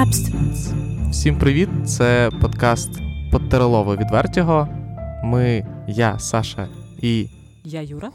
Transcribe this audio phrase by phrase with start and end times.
[0.00, 0.72] Abstinence.
[1.10, 1.68] Всім привіт!
[1.86, 2.90] Це подкаст
[3.32, 4.68] Подтерелово від Вертіго.
[5.24, 6.68] Ми, я, Саша
[7.02, 7.28] і.
[7.64, 8.10] Я Юра.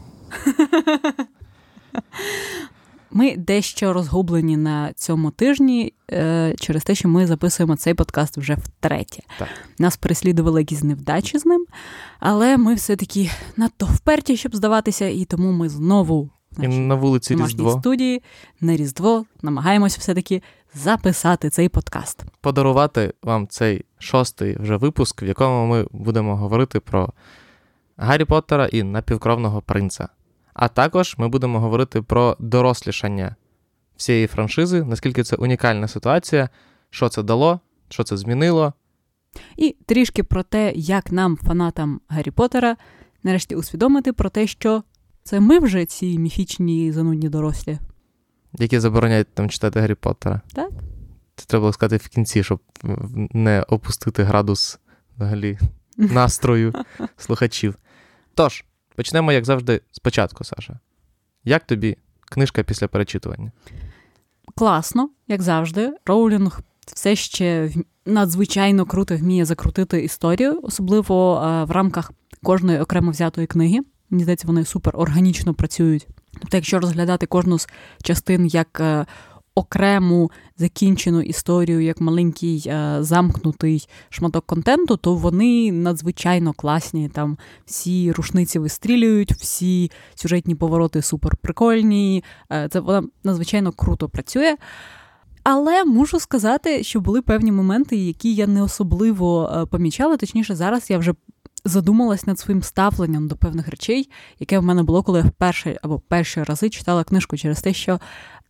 [3.10, 8.54] Ми дещо розгублені на цьому тижні е, через те, що ми записуємо цей подкаст вже
[8.54, 9.22] втретє.
[9.38, 9.48] Так.
[9.78, 11.66] Нас переслідували якісь невдачі з ним,
[12.20, 17.70] але ми все-таки надто вперті, щоб здаватися, і тому ми знову І на вулиці Різдво
[17.80, 18.22] студії
[18.60, 20.42] на Різдво намагаємося все-таки
[20.74, 22.24] записати цей подкаст.
[22.40, 27.12] подарувати вам цей шостий вже випуск, в якому ми будемо говорити про
[27.96, 30.08] Гаррі Поттера і напівкровного принца.
[30.54, 33.36] А також ми будемо говорити про дорослішання
[33.96, 36.48] всієї франшизи, наскільки це унікальна ситуація,
[36.90, 38.72] що це дало, що це змінило.
[39.56, 42.76] І трішки про те, як нам, фанатам Гаррі Поттера,
[43.22, 44.82] нарешті усвідомити про те, що
[45.26, 47.78] це ми вже ці міфічні занудні дорослі.
[48.58, 50.40] які забороняють там читати Гаррі Поттера.
[50.52, 50.70] Так.
[51.36, 52.60] Це треба було сказати в кінці, щоб
[53.32, 54.78] не опустити градус
[55.16, 55.58] взагалі
[55.96, 56.74] настрою
[57.16, 57.74] слухачів.
[58.34, 58.64] Тож,
[58.96, 60.78] почнемо, як завжди, спочатку, Саша.
[61.44, 63.52] Як тобі книжка після перечитування?
[64.54, 65.92] Класно, як завжди.
[66.06, 67.70] Роулінг все ще
[68.04, 73.80] надзвичайно круто вміє закрутити історію, особливо е, в рамках кожної окремо взятої книги.
[74.10, 76.06] Мені здається, вони супер органічно працюють.
[76.40, 77.68] Тобто, якщо розглядати кожну з
[78.02, 79.06] частин як е,
[79.54, 87.08] окрему закінчену історію, як маленький е, замкнутий шматок контенту, то вони надзвичайно класні.
[87.08, 92.24] Там всі рушниці вистрілюють, всі сюжетні повороти супер прикольні.
[92.52, 94.56] Е, Це вона надзвичайно круто працює.
[95.48, 100.16] Але мушу сказати, що були певні моменти, які я не особливо помічала.
[100.16, 101.14] Точніше, зараз я вже
[101.68, 105.98] задумалась над своїм ставленням до певних речей, яке в мене було, коли я вперше або
[105.98, 108.00] перші рази читала книжку через те, що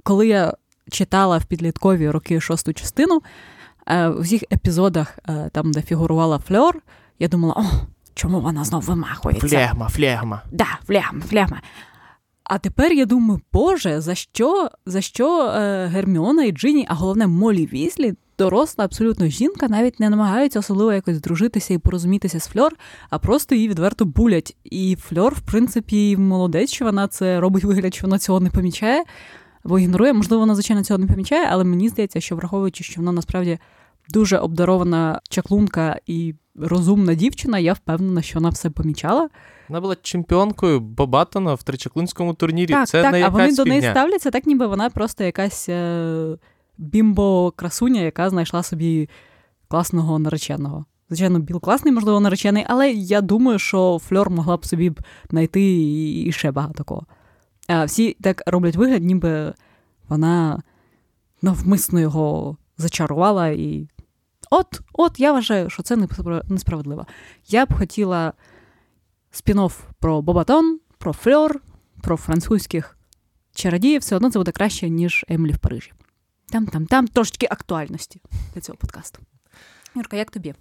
[0.03, 0.55] коли я
[0.91, 3.23] читала в підліткові роки шосту частину,
[3.89, 6.83] е, в всіх епізодах, е, там, де фігурувала Фльор,
[7.19, 7.65] я думала, о,
[8.15, 9.49] чому вона знов вимахується?
[9.49, 10.43] Флегма, флегма.
[10.53, 11.61] Да, флягма, флягма.
[12.45, 17.27] А тепер я думаю, Боже, за що, за що е, Герміона і Джині, а головне
[17.27, 22.73] Молі Візлі, доросла абсолютно жінка, навіть не намагаються особливо якось дружитися і порозумітися з Фльор,
[23.11, 24.57] а просто її відверто булять.
[24.65, 29.05] І Фльор, в принципі, молодець, що вона це робить вигляд, що вона цього не помічає,
[29.65, 30.13] або ігнорує.
[30.13, 33.59] Можливо, вона, звичайно, цього не помічає, але мені здається, що враховуючи, що вона насправді
[34.09, 39.29] дуже обдарована чаклунка і розумна дівчина, я впевнена, що вона все помічала.
[39.69, 42.73] Вона була чемпіонкою Бобатона в тричаклунському турнірі.
[42.73, 45.69] Так, Це так, не а вони якась до неї ставляться так, ніби вона просто якась
[45.69, 46.37] е-
[46.79, 49.09] бімбо-красуня, яка знайшла собі
[49.69, 50.85] класного нареченого.
[51.09, 55.01] Звичайно, Біл класний, можливо, наречений, але я думаю, що Фльор могла б собі б
[55.31, 55.63] знайти
[56.27, 57.07] і ще багато кого.
[57.69, 59.55] А всі так роблять вигляд, ніби
[60.09, 60.63] вона
[61.43, 63.89] навмисно його зачарувала і.
[64.51, 67.07] От, от я вважаю, що це неспра- несправедливо.
[67.49, 68.33] Я б хотіла
[69.33, 71.61] спін-офф про Бобатон, про Фльор,
[72.03, 72.99] про французьких
[73.55, 75.93] чародіїв, все одно це буде краще, ніж Емілі в Парижі.
[76.53, 78.21] Там, там, там трошечки актуальності
[78.55, 79.19] для цього подкасту.
[79.95, 80.55] Юрка, як тобі?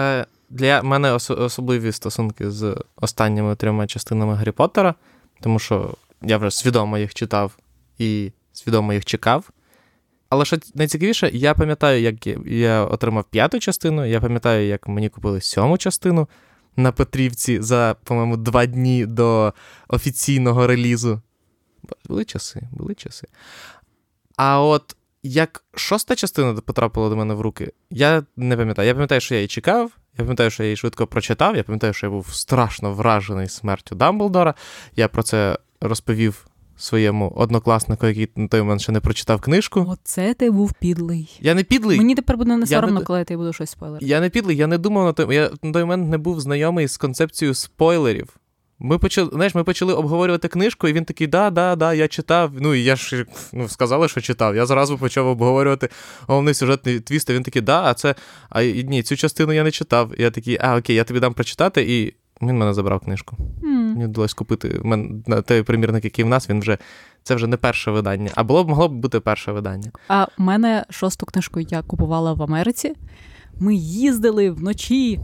[0.00, 4.94] Е, для мене ос- особливі стосунки з останніми трьома частинами Гаррі Поттера,
[5.40, 7.56] тому що я вже свідомо їх читав
[7.98, 9.50] і свідомо їх чекав.
[10.28, 15.40] Але що найцікавіше, я пам'ятаю, як я- отримав п'яту частину, я пам'ятаю, як мені купили
[15.40, 16.28] сьому частину
[16.76, 19.54] на Петрівці за, по-моєму, два дні до
[19.88, 21.20] офіційного релізу.
[22.08, 23.26] Були часи, були часи.
[24.36, 24.96] А от
[25.28, 28.88] як шоста частина потрапила до мене в руки, я не пам'ятаю.
[28.88, 31.92] Я пам'ятаю, що я її чекав, я пам'ятаю, що я її швидко прочитав, я пам'ятаю,
[31.92, 34.54] що я був страшно вражений смертю Дамблдора.
[34.96, 36.46] Я про це розповів
[36.76, 39.86] своєму однокласнику, який на той момент ще не прочитав книжку.
[39.88, 41.38] Оце ти був підлий.
[41.40, 41.98] Я не підлий.
[41.98, 44.06] Мені тепер буде не соромно, не- коли я тобі буду щось спойлерити.
[44.06, 45.34] Я не підлий, я не думав на той.
[45.34, 48.36] Я на той момент не був знайомий з концепцією спойлерів.
[48.80, 52.50] Ми почали, знаєш, ми почали обговорювати книжку, і він такий, да, да, да, я читав.
[52.60, 54.56] Ну, і я ж ну, сказали, що читав.
[54.56, 55.88] Я зразу почав обговорювати
[56.26, 58.14] головний сюжетний твіст, і він такий, да, а це.
[58.50, 60.12] А ні, цю частину я не читав.
[60.18, 63.36] Я такий, а окей, я тобі дам прочитати, і він мене забрав книжку.
[63.64, 63.88] М.
[63.88, 64.80] Мені вдалося купити.
[64.82, 66.78] мене на той примірник, який в нас, він вже
[67.22, 68.30] це вже не перше видання.
[68.34, 69.90] А було б могло б бути перше видання.
[70.08, 72.94] А в мене шосту книжку я купувала в Америці.
[73.60, 75.20] Ми їздили вночі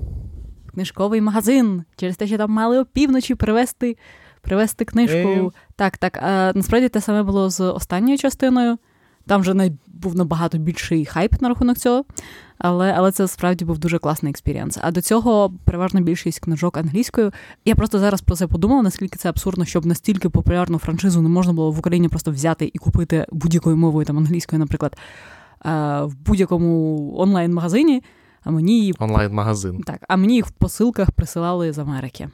[0.74, 3.96] книжковий магазин через те, що там мали опівночі привезти,
[4.40, 5.28] привезти книжку.
[5.28, 5.50] Ей.
[5.76, 6.18] Так, так.
[6.22, 8.78] А насправді те саме було з останньою частиною.
[9.26, 9.72] Там вже най...
[9.86, 12.04] був набагато більший хайп на рахунок цього.
[12.58, 14.78] Але, але це справді був дуже класний experience.
[14.82, 17.32] А до цього переважна більшість книжок англійською.
[17.64, 21.52] Я просто зараз про це подумала, наскільки це абсурдно, щоб настільки популярну франшизу не можна
[21.52, 24.96] було в Україні просто взяти і купити будь-якою мовою там англійською, наприклад.
[26.04, 28.02] в будь-якому онлайн-магазині,
[28.44, 29.80] а мені її онлайн-магазин.
[29.80, 32.28] Так, а мені їх в посилках присилали з Америки.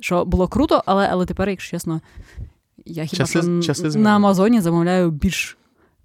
[0.00, 2.00] Що було круто, але але тепер, якщо чесно,
[2.84, 5.58] я хіба часи, що часи на Амазоні замовляю більш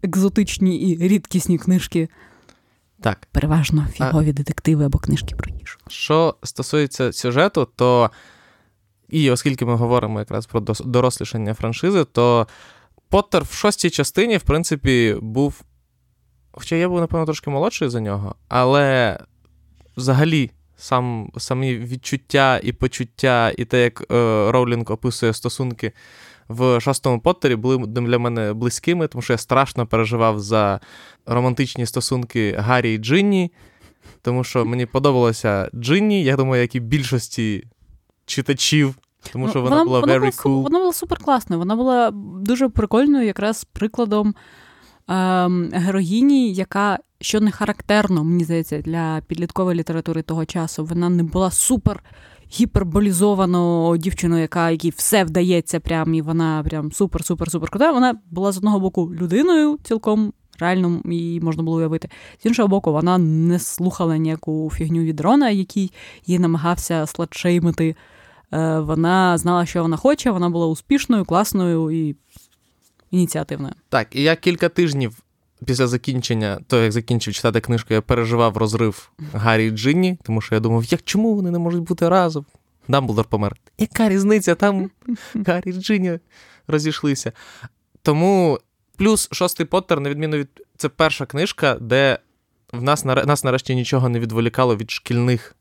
[0.03, 2.09] екзотичні і рідкісні книжки.
[3.01, 3.27] Так.
[3.31, 4.33] Переважно фігові а...
[4.33, 5.79] детективи або книжки про їжу.
[5.87, 8.11] Що стосується сюжету, то
[9.09, 12.47] і оскільки ми говоримо якраз про дорослішання франшизи, то
[13.13, 15.61] Поттер в шостій частині, в принципі, був.
[16.53, 19.19] Хоча я був, напевно, трошки молодший за нього, але
[19.97, 24.05] взагалі сам, самі відчуття і почуття, і те, як е,
[24.51, 25.91] Роулінг описує стосунки
[26.47, 30.79] в шостому Поттері, були для мене близькими, тому що я страшно переживав за
[31.25, 33.51] романтичні стосунки Гаррі і Джинні,
[34.21, 37.67] тому що мені подобалося Джинні, я думаю, як і більшості
[38.25, 38.95] читачів.
[39.31, 40.63] Тому що вона, вона була вона very була, cool.
[40.63, 41.59] Вона була супер класною.
[41.59, 42.11] Вона була
[42.41, 44.35] дуже прикольною, якраз прикладом
[45.73, 51.51] героїні, яка, що не характерно, мені здається, для підліткової літератури того часу, вона не була
[51.51, 52.03] супер
[52.53, 57.91] гіперболізованою дівчиною, яка якій все вдається, прям, і вона прям супер-супер-супер крута.
[57.91, 60.33] Вона була з одного боку людиною цілком.
[60.59, 62.09] Реально її можна було уявити.
[62.43, 65.91] З іншого боку, вона не слухала ніяку фігню від Рона, який
[66.25, 67.95] їй намагався сладшеймити
[68.53, 72.15] Е, вона знала, що вона хоче, вона була успішною, класною і
[73.13, 73.73] ініціативною.
[73.89, 75.19] Так, і я кілька тижнів
[75.65, 80.55] після закінчення, то як закінчив читати книжку, я переживав розрив Гаррі і Джинні, тому що
[80.55, 82.45] я думав, як чому вони не можуть бути разом?
[82.87, 83.55] Дамблдор помер.
[83.77, 84.55] Яка різниця?
[84.55, 84.91] Там
[85.35, 86.19] Гаррі і Джинні
[86.67, 87.31] розійшлися.
[88.01, 88.59] Тому
[88.97, 92.19] плюс шостий Поттер, на відміну від це перша книжка, де
[92.71, 95.55] в нас нас нарешті нічого не відволікало від шкільних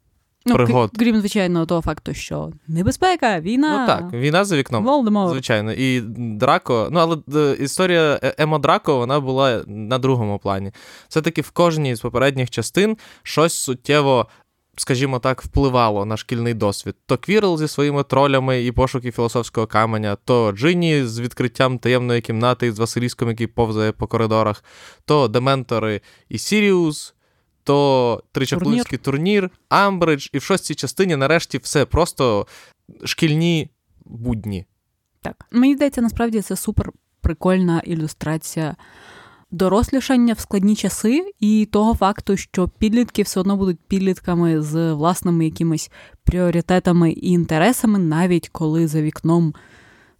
[0.47, 0.91] Ну, пригод.
[0.99, 3.81] Крім, звичайно, того факту, що небезпека, війна.
[3.81, 4.85] Ну так, війна за вікном.
[4.85, 5.31] Волдемор.
[5.31, 5.73] Звичайно.
[5.73, 6.89] І Драко.
[6.91, 10.73] Ну, але е, історія е, Емо Драко вона була на другому плані.
[11.09, 14.29] Все-таки в кожній з попередніх частин щось суттєво.
[14.77, 16.94] Скажімо так, впливало на шкільний досвід.
[17.06, 22.73] То Квірл зі своїми тролями і пошуки філософського каменя, то Джинні з відкриттям таємної кімнати
[22.73, 24.65] з Василіском, який повзає по коридорах,
[25.05, 27.15] то Дементори і Сіріус,
[27.64, 32.47] то тричаклунський турнір, Амбридж, і в шостій частині нарешті все просто
[33.05, 33.70] шкільні
[34.05, 34.67] будні.
[35.23, 35.47] Так.
[35.50, 38.76] Мені здається, насправді це супер прикольна ілюстрація
[39.50, 45.44] дорослішання в складні часи, і того факту, що підлітки все одно будуть підлітками з власними
[45.44, 45.91] якимись
[46.25, 49.55] пріоритетами і інтересами, навіть коли за вікном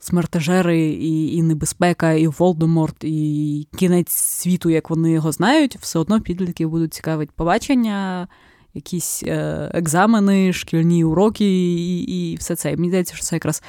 [0.03, 6.21] смертежери, і і небезпека, і Волдеморт, і кінець світу, як вони його знають, все одно
[6.21, 8.29] підлітків будуть цікавить побачення,
[8.75, 12.77] якісь е, екзамени, шкільні уроки і і все це.
[12.77, 13.63] Мені здається, що це якраз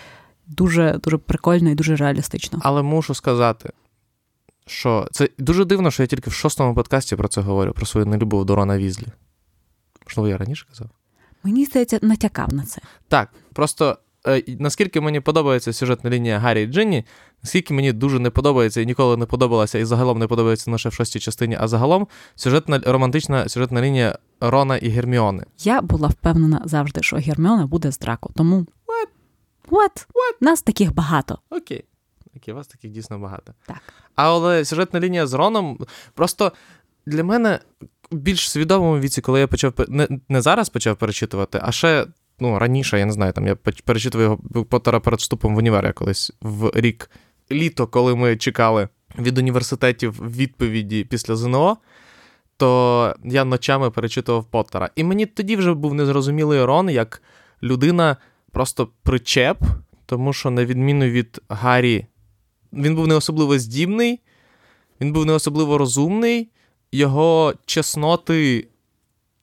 [0.47, 2.59] дуже дуже прикольно і дуже реалістично.
[2.63, 3.69] Але мушу сказати,
[4.65, 8.06] що це дуже дивно, що я тільки в шостому подкасті про це говорю, про свою
[8.06, 9.07] нелюбов до Рона Візлі.
[10.07, 10.89] Можливо, я раніше казав?
[11.44, 12.81] Мені здається, натякав на це.
[13.07, 13.97] Так, просто
[14.48, 17.06] наскільки мені подобається сюжетна лінія Гаррі і Джинні,
[17.44, 20.94] наскільки мені дуже не подобається і ніколи не подобалася, і загалом не подобається лише в
[20.94, 25.46] шостій частині, а загалом сюжетна романтична сюжетна лінія Рона і Герміони.
[25.60, 28.60] Я була впевнена завжди, що Герміона буде з Драко, тому.
[28.60, 29.08] What?
[29.70, 30.06] What?
[30.08, 30.36] What?
[30.42, 31.40] Нас таких багато.
[31.50, 31.86] Окей.
[32.38, 33.54] Окей, вас таких дійсно багато.
[33.68, 33.81] Так.
[34.16, 35.80] Але сюжетна лінія з Роном
[36.14, 36.52] просто
[37.06, 37.59] для мене
[38.12, 42.07] більш свідомому віці, коли я почав не, не зараз почав перечитувати, а ще
[42.44, 45.94] ну, раніше, я не знаю, там я перечитував його Поттера перед вступом в універ я
[45.94, 47.09] колись в рік
[47.52, 48.88] літо, коли ми чекали
[49.19, 51.78] від університетів відповіді після ЗНО.
[52.57, 54.90] То я ночами перечитував Поттера.
[54.95, 57.21] І мені тоді вже був незрозумілий Рон як
[57.64, 58.18] людина
[58.52, 59.57] просто причеп,
[60.06, 62.06] тому що, на відміну від Гаррі,
[62.73, 64.19] він був не особливо здібний,
[65.02, 66.50] він був не особливо розумний,
[66.92, 68.68] його чесноти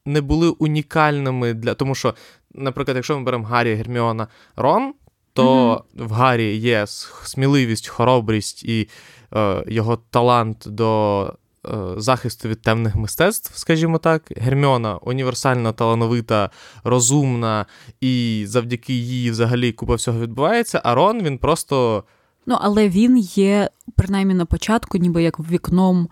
[0.05, 1.75] не були унікальними для.
[1.75, 2.15] Тому що
[2.55, 4.95] наприклад, якщо ми беремо Гаррі, Герміона, Рон,
[5.33, 6.07] то mm-hmm.
[6.07, 6.85] в Гаррі є
[7.25, 8.89] сміливість, хоробрість і
[9.37, 11.23] е, його талант до
[11.67, 14.33] е, захисту від темних мистецтв, скажімо так.
[14.37, 16.51] Герміона універсально талановита,
[16.85, 17.67] розумна,
[18.01, 20.81] і завдяки їй взагалі купа всього відбувається.
[20.85, 22.05] А Рон він просто.
[22.47, 26.09] Ну, але він є, принаймні на початку, ніби як вікном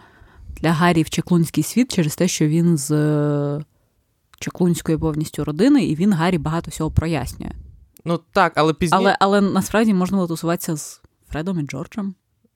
[0.60, 2.90] для Гаррі в Чеклунський світ через те, що він з
[4.40, 7.50] чаклунської повністю родини, і він Гаррі багато всього прояснює.
[8.04, 8.98] Ну так, але пізніше.
[9.00, 12.14] Але але насправді можна було тусуватися з Фредом і Джорджем.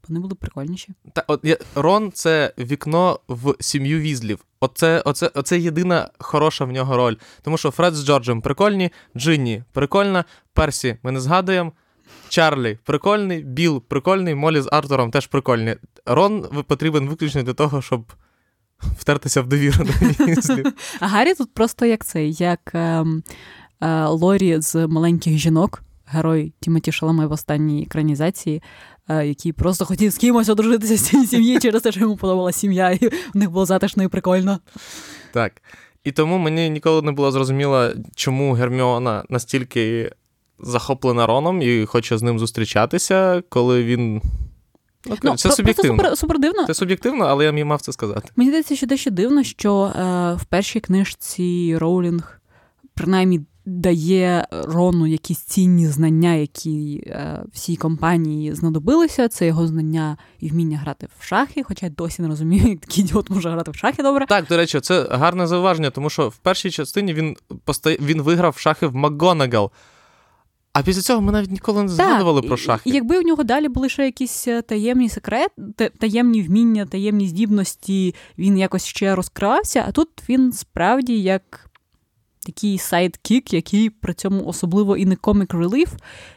[0.08, 0.94] Вони були прикольніші.
[1.12, 4.44] Та, от, я, Рон це вікно в сім'ю візлів.
[4.60, 7.16] Оце, оце, оце єдина хороша в нього роль.
[7.42, 11.72] Тому що Фред з Джорджем прикольні, Джинні прикольна, Персі ми не згадуємо.
[12.28, 15.76] Чарлі прикольний, Біл прикольний, Молі з Артуром теж прикольні.
[16.06, 18.12] Рон потрібен виключно для того, щоб
[18.98, 20.64] втертися в довіру до її.
[21.00, 23.04] А Гаррі тут просто як цей, як е,
[23.80, 28.62] е, Лорі з маленьких жінок, герой Тімоті Шаламе в останній екранізації,
[29.08, 32.58] е, який просто хотів з кимось одружитися з цієї сім'ї через те, що йому подобалася
[32.58, 34.58] сім'я, і в них було затишно і прикольно.
[35.32, 35.52] Так.
[36.04, 40.12] І тому мені ніколи не було зрозуміло, чому Герміона настільки
[40.58, 44.22] захоплена Роном і хоче з ним зустрічатися, коли він.
[45.06, 45.98] Ну, Ну, це про- суб'єктивно.
[45.98, 46.66] Просто супер, супер дивно.
[46.66, 48.28] Це суб'єктивно, але я міг мав це сказати.
[48.36, 52.40] Мені здається, що дещо дивно, що е, в першій книжці Роулінг
[52.94, 59.28] принаймні дає Рону якісь цінні знання, які е, всій компанії знадобилися.
[59.28, 63.04] Це його знання і вміння грати в шахи, хоча я досі не розумію, як такий
[63.04, 64.26] ідіот може грати в шахи добре.
[64.26, 67.96] Так, до речі, це гарне зауваження, тому що в першій частині він поста...
[68.00, 69.70] він виграв шахи в МакГонагал.
[70.72, 72.90] А після цього ми навіть ніколи не згадували Так, про шахи.
[72.90, 75.50] Якби в нього далі були ще якісь е, таємні секрет,
[75.98, 81.70] таємні вміння, таємні здібності, він якось ще розкривався, а тут він справді як
[82.46, 85.92] такий sidekick, який при цьому особливо і не comic relief,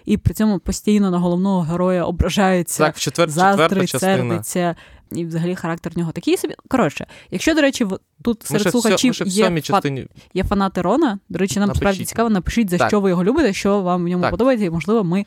[0.06, 3.30] і при цьому постійно на головного героя ображається, Так, в четвер...
[3.30, 4.00] четверта частина.
[4.00, 4.76] сердиться.
[5.12, 6.56] І взагалі характер в нього такий собі.
[6.68, 7.88] Коротше, якщо, до речі,
[8.26, 11.20] тут Ми серед ще, в сьо- слухачів ми ще в є, фа- є фанати Рона.
[11.30, 11.82] До речі, нам Напишіть.
[11.82, 12.88] справді цікаво, напишіть, за Так.
[12.90, 14.32] що ви його любите, що вам в ньому Так.
[14.32, 15.26] подобається, і можливо, ми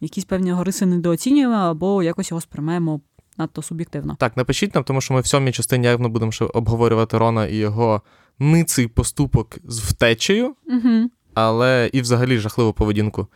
[0.00, 3.00] якісь певні його риси недооцінюємо або якось його сприймаємо
[3.38, 4.16] надто суб'єктивно.
[4.20, 7.56] Так, напишіть нам, тому що ми в сьомій частині явно будемо ще обговорювати Рона і
[7.56, 8.02] його
[8.38, 11.10] ниций поступок з втечею, Угу.
[11.34, 13.26] але і взагалі жахливу поведінку.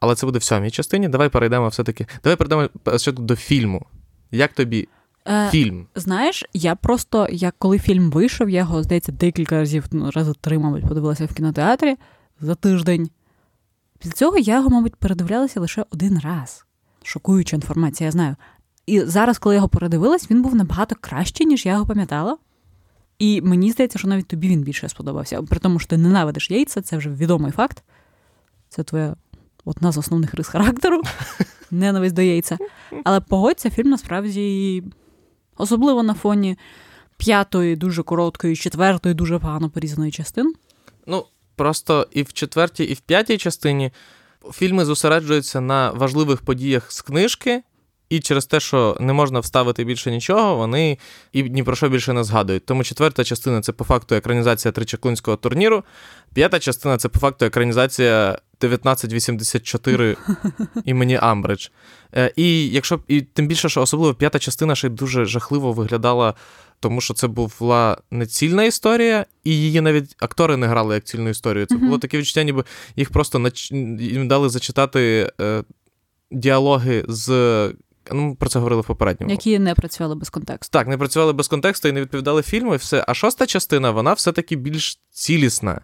[0.00, 1.08] Але це буде в сьомій частині.
[1.08, 2.06] Давай перейдемо все-таки.
[2.24, 3.86] Давай перейдемо спочатку до фільму.
[4.30, 4.86] Як тобі Е,
[5.50, 5.86] фільм?
[5.94, 10.58] знаєш, я просто, як коли фільм вийшов, я його, здається, декілька разів, ну, рази три,
[10.58, 11.96] мабуть, подивилася в кінотеатрі
[12.40, 13.10] за тиждень.
[13.98, 16.64] Після цього я його, мабуть, передивлялася лише один раз.
[17.02, 18.36] Шокуюча інформація, я знаю.
[18.86, 22.36] І зараз, коли я його передивилась, він був набагато кращий, ніж я його пам'ятала.
[23.18, 25.42] І мені здається, що навіть тобі він більше сподобався.
[25.42, 27.82] При тому, що ти ненавидиш яйця, це вже відомий факт.
[28.68, 29.16] Це твоя
[29.64, 31.02] одна з основних рис характеру.
[31.70, 32.58] Ненависть до яйця.
[33.04, 34.82] Але погодься, фільм насправді,
[35.60, 36.58] особливо на фоні
[37.16, 40.54] п'ятої, дуже короткої, четвертої, дуже погано порізаної частин.
[41.06, 41.24] Ну,
[41.56, 43.92] просто і в четвертій, і в п'ятій частині
[44.52, 47.62] фільми зосереджуються на важливих подіях з книжки,
[48.10, 50.98] і через те, що не можна вставити більше нічого, вони
[51.32, 52.66] і ні про що більше не згадують.
[52.66, 55.84] Тому четверта частина це по факту екранізація тричаклунського турніру.
[56.34, 60.16] П'ята частина це по факту екранізація 1984
[60.84, 61.68] імені Амбридж.
[62.16, 66.34] Е, І якщо і тим більше, що особливо п'ята частина ще й дуже жахливо виглядала,
[66.80, 71.30] тому що це була не цільна історія, і її навіть актори не грали як цільну
[71.30, 71.66] історію.
[71.66, 72.64] Це було таке відчуття, ніби
[72.96, 73.72] їх просто нач...
[74.00, 75.64] їм дали зачитати е,
[76.30, 77.28] діалоги з.
[78.12, 79.30] Ну, ми про це говорили в попередньому.
[79.30, 80.78] Які не працювали без контексту.
[80.78, 83.04] Так, не працювали без контексту і не відповідали фільму, і все.
[83.08, 85.80] А шоста частина, вона все-таки більш цілісна.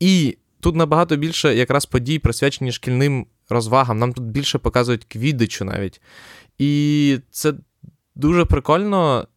[0.00, 3.98] І тут набагато більше якраз подій, присвячені шкільним розвагам.
[3.98, 6.00] Нам тут більше показують квідичу навіть.
[6.58, 7.54] І це
[8.14, 9.28] дуже прикольно.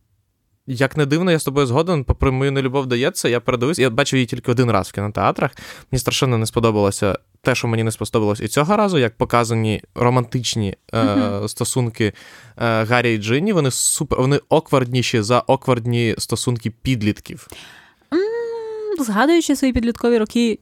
[0.67, 4.17] Як не дивно, я з тобою згоден, попри мою нелюбов дається, я передивився, я бачив
[4.17, 5.51] її тільки один раз в кінотеатрах.
[5.91, 10.75] Мені страшенно не сподобалося те, що мені не сподобалось і цього разу, як показані романтичні
[10.93, 12.13] е, стосунки е,
[12.83, 13.53] Гаррі і Джинні.
[13.53, 17.47] Вони супер, вони оквардніші за оквардні стосунки підлітків.
[18.99, 20.59] Згадуючи свої підліткові роки,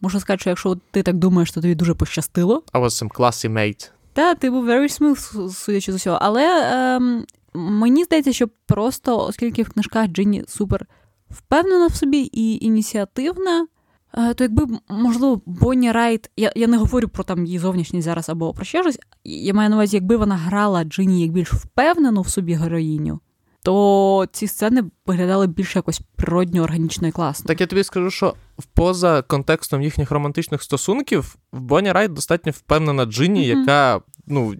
[0.00, 2.62] можу сказати, що якщо ти так думаєш, то тобі дуже пощастило.
[2.72, 3.90] I was some classy mate.
[4.12, 6.18] Та, ти був very smooth, судячи з усього.
[6.20, 10.86] Але ем, мені здається, що просто, оскільки в книжках Джинні супер
[11.30, 13.66] впевнена в собі і ініціативна, е,
[14.14, 18.52] то якби, можливо, Бонні Райт, я, я не говорю про там її зовнішність зараз або
[18.54, 18.98] про ще щось.
[19.24, 23.20] Я маю на увазі, якби вона грала Джинні як більш впевнену в собі героїню,
[23.62, 27.48] то ці сцени виглядали більш якось природньо, органічно і класно.
[27.48, 28.34] Так я тобі скажу, що
[28.74, 33.60] поза контекстом їхніх романтичних стосунків в Бонні Райт достатньо впевнена Джинні, Мгм.
[33.60, 34.54] яка, ну,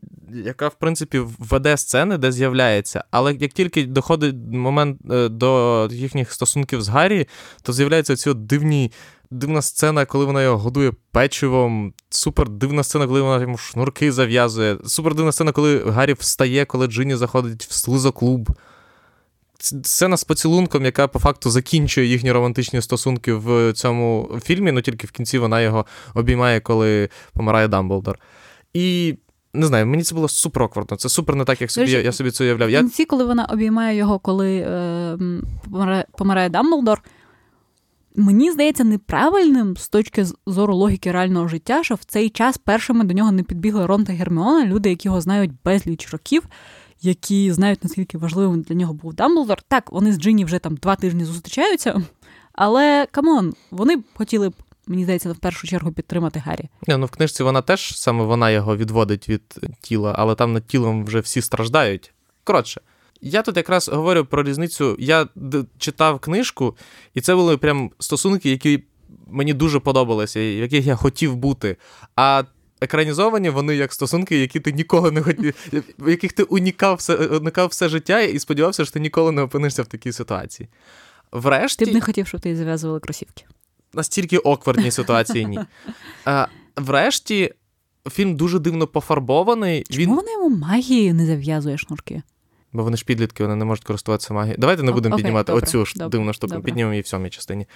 [0.45, 3.05] яка, в принципі, веде сцени, де з'являється.
[3.11, 7.29] Але як тільки доходить момент е, до їхніх стосунків з Гаррі,
[7.62, 8.93] то з'являються ці дивні.
[9.33, 11.93] Дивна сцена, коли вона його годує печивом.
[12.09, 14.79] Супер дивна сцена, коли вона йому шнурки зав'язує.
[14.87, 18.50] Супер дивна сцена, коли Гаррі встає, коли Джинні заходить в слизоклуб.
[19.59, 25.07] Сцена з поцілунком, яка по факту закінчує їхні романтичні стосунки в цьому фільмі, ну тільки
[25.07, 28.19] в кінці вона його обіймає, коли помирає Дамблдор.
[28.73, 29.17] І
[29.54, 30.97] не знаю, мені це було супер оквардно.
[30.97, 32.71] Це супер не так, як собі, До я собі це уявляв.
[32.71, 35.19] В кінці, коли вона обіймає його, коли е,
[35.71, 37.02] помирає, помирає Дамблдор,
[38.14, 43.14] мені здається неправильним з точки зору логіки реального життя, що в цей час першими до
[43.14, 46.42] нього не підбігли Рон та Герміона, люди, які його знають безліч років,
[47.02, 49.62] які знають, наскільки важливим для нього був Дамблдор.
[49.69, 52.02] Так, вони з Джині вже там два тижні зустрічаються,
[52.52, 54.54] але come on, вони б хотіли б.
[54.87, 56.69] Мені здається, в першу чергу підтримати Гаррі.
[56.87, 60.67] Не, ну в книжці вона теж саме вона його відводить від тіла, але там над
[60.67, 62.13] тілом вже всі страждають.
[62.45, 62.81] Коротше,
[63.21, 64.97] я тут якраз говорю про різницю.
[64.99, 65.29] Я
[65.79, 66.77] читав книжку,
[67.15, 68.85] і це були прям стосунки, які
[69.27, 71.77] мені дуже подобалися, в яких я хотів бути.
[72.17, 72.45] А
[72.81, 75.55] екранізовані вони як стосунки, які ти ніколи не хотів,
[75.99, 79.83] в яких ти унікав все, уникав все життя і сподівався, що ти ніколи не опинишся
[79.83, 80.69] в такій ситуації.
[81.33, 81.85] Врешті...
[81.85, 83.45] Ти б не хотів, щоб ти зав'язували кросівки.
[83.94, 85.61] Настільки оквардні ситуації ні.
[86.25, 87.54] А, Врешті,
[88.11, 89.85] фільм дуже дивно пофарбований.
[89.90, 90.14] Чому Він...
[90.14, 92.23] вона йому магією не зав'язує шнурки?
[92.73, 94.56] Бо вони ж підлітки, вони не можуть користуватися магією.
[94.59, 97.66] Давайте не будемо піднімати добре, оцю ж добре, дивну штуку, піднімемо її в сьомій частині.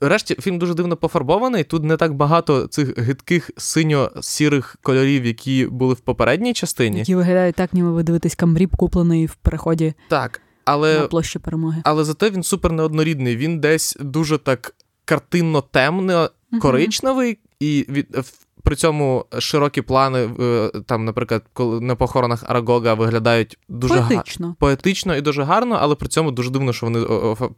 [0.00, 1.64] Врешті фільм дуже дивно пофарбований.
[1.64, 6.98] Тут не так багато цих гидких синьо-сірих кольорів, які були в попередній частині.
[6.98, 11.82] Які виглядають так, ніби ви дивитесь camrip, куплений в переході так, але, на площі перемоги.
[11.84, 13.36] Але зате він супер неоднорідний.
[13.36, 16.30] Він десь дуже так картинно темно
[16.60, 18.16] коричневий, і від
[18.64, 24.46] при цьому широкі плани, е, там, наприклад, коли на похоронах Арагога виглядають дуже поетично.
[24.46, 24.54] Га...
[24.58, 27.00] поетично і дуже гарно, але при цьому дуже дивно, що вони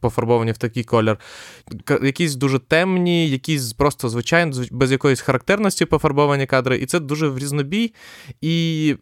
[0.01, 1.17] пофарбовані в такий колір.
[2.03, 6.77] Якісь дуже темні, якісь просто звичайно, без якоїсь характерності пофарбовані кадри.
[6.77, 7.93] І це дуже в різнобій.
[8.41, 8.95] І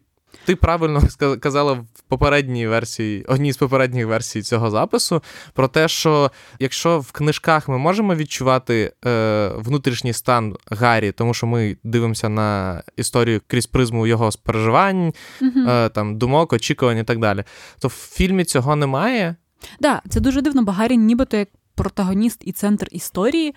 [0.44, 1.02] ти правильно
[1.40, 5.22] казала в попередній версії, одній з попередніх версій цього запису,
[5.54, 11.46] про те, що якщо в книжках ми можемо відчувати е, внутрішній стан Гаррі, тому що
[11.46, 17.18] ми дивимося на історію крізь призму його переживань, mm е, там думок, очікувань і так
[17.18, 17.44] далі,
[17.78, 19.36] то в фільмі цього немає.
[19.60, 23.54] Так, да, це дуже дивно, бо Гаррі нібито як протагоніст і центр історії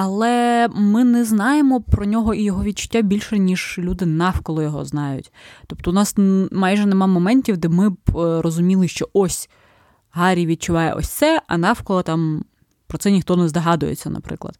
[0.00, 5.32] але ми не знаємо про нього і його відчуття більше, ніж люди навколо його знають.
[5.66, 6.14] Тобто, у нас
[6.52, 9.48] майже нема моментів, де ми б е, розуміли, що ось
[10.10, 12.44] Гаррі відчуває ось це, а навколо там
[12.86, 14.58] про це ніхто не здогадується, наприклад.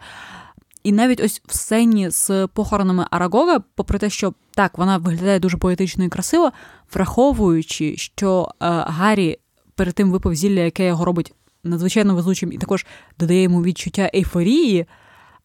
[0.82, 5.56] І навіть ось в сцені з похоронами Арагога, попри те, що так, вона виглядає дуже
[5.56, 6.52] поетично і красиво,
[6.94, 9.38] враховуючи, що е, Гаррі
[9.74, 12.86] перед тим випив зілля, яке його робить надзвичайно везучим, і також
[13.18, 14.86] додає йому відчуття ейфорії.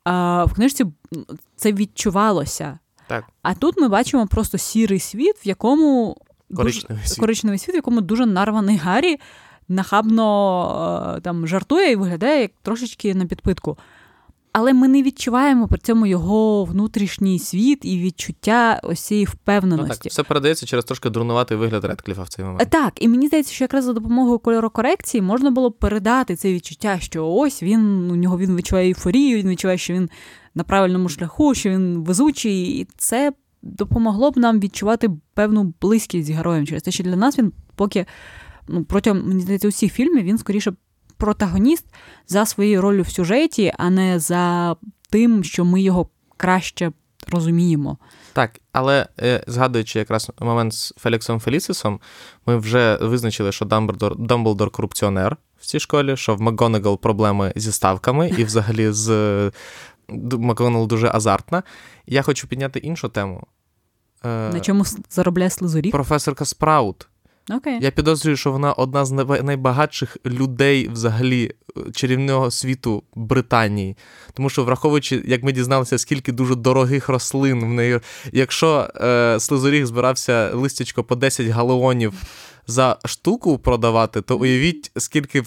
[0.04, 0.86] А, В книжці
[1.56, 2.80] це відчувалося.
[3.08, 3.26] Так.
[3.42, 6.18] А тут ми бачимо просто сірий світ, в якому
[6.56, 7.20] коричневий дуже, світ.
[7.20, 9.20] коричневий світ, в якому дуже нарваний Гаррі
[9.68, 13.78] нахабно там жартує і виглядає як трошечки на підпитку
[14.54, 19.92] але ми не відчуваємо при цьому його внутрішній світ і відчуття ось цієї впевненості.
[19.92, 22.70] Ну, так, Все передається через трошки дурнуватий вигляд Редкліфа в цей момент.
[22.70, 27.28] Так, і мені здається, що якраз за допомогою кольорокорекції можна було передати це відчуття, що
[27.28, 30.10] ось він у нього він відчуває ейфорію, він відчуває, що він
[30.56, 36.32] на правильному шляху, що він везучий, і це допомогло б нам відчувати певну близькість з
[36.32, 38.06] героєм через те, що для нас він поки
[38.68, 40.74] ну, протягом мені здається, усіх фільмів він скоріше
[41.24, 41.86] протагоніст
[42.28, 44.76] за своєю ролью в сюжеті, а не за
[45.10, 46.92] тим, що ми його краще
[47.28, 47.98] розуміємо.
[48.34, 52.00] Так, але е, згадуючи якраз момент з Феліксом Фелісисом,
[52.46, 57.72] ми вже визначили, що Дамблдор, Дамблдор корупціонер в цій школі, що в МакГонагал проблеми зі
[57.72, 59.12] ставками, і взагалі з
[60.38, 61.64] МакГонагал дуже азартна.
[62.06, 63.44] Я хочу підняти іншу тему.
[64.26, 65.92] Е, На чому заробляє слизорік?
[65.92, 67.08] Професорка Спраут.
[67.50, 67.78] Okay.
[67.82, 69.12] Я підозрюю, що вона одна з
[69.44, 73.98] найбагатших людей взагалі е, чарівного світу Британії.
[74.34, 78.00] Тому що, враховуючи, як ми дізналися, скільки дуже дорогих рослин в неї.
[78.32, 82.14] Якщо е, слизоріг збирався листячко по 10 галеонів
[82.68, 85.44] за штуку продавати, то уявіть, скільки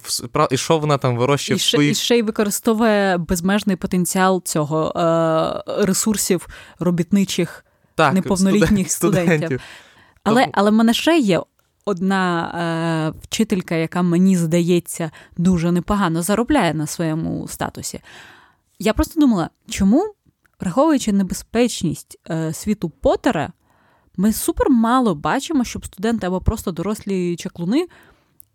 [0.50, 1.92] і що вона там вирощує і своїх...
[1.92, 9.32] І ще й використовує безмежний потенціал цього е, ресурсів робітничих так, неповнолітніх студентів.
[9.32, 9.60] студентів.
[10.22, 11.40] Але, але в мене ще є
[11.86, 12.50] одна
[13.14, 18.00] е, вчителька, яка мені здається дуже непогано заробляє на своєму статусі.
[18.78, 20.14] Я просто думала, чому,
[20.60, 23.52] враховуючи небезпечність е, світу Поттера,
[24.16, 27.88] ми супер мало бачимо, щоб студенти або просто дорослі чаклуни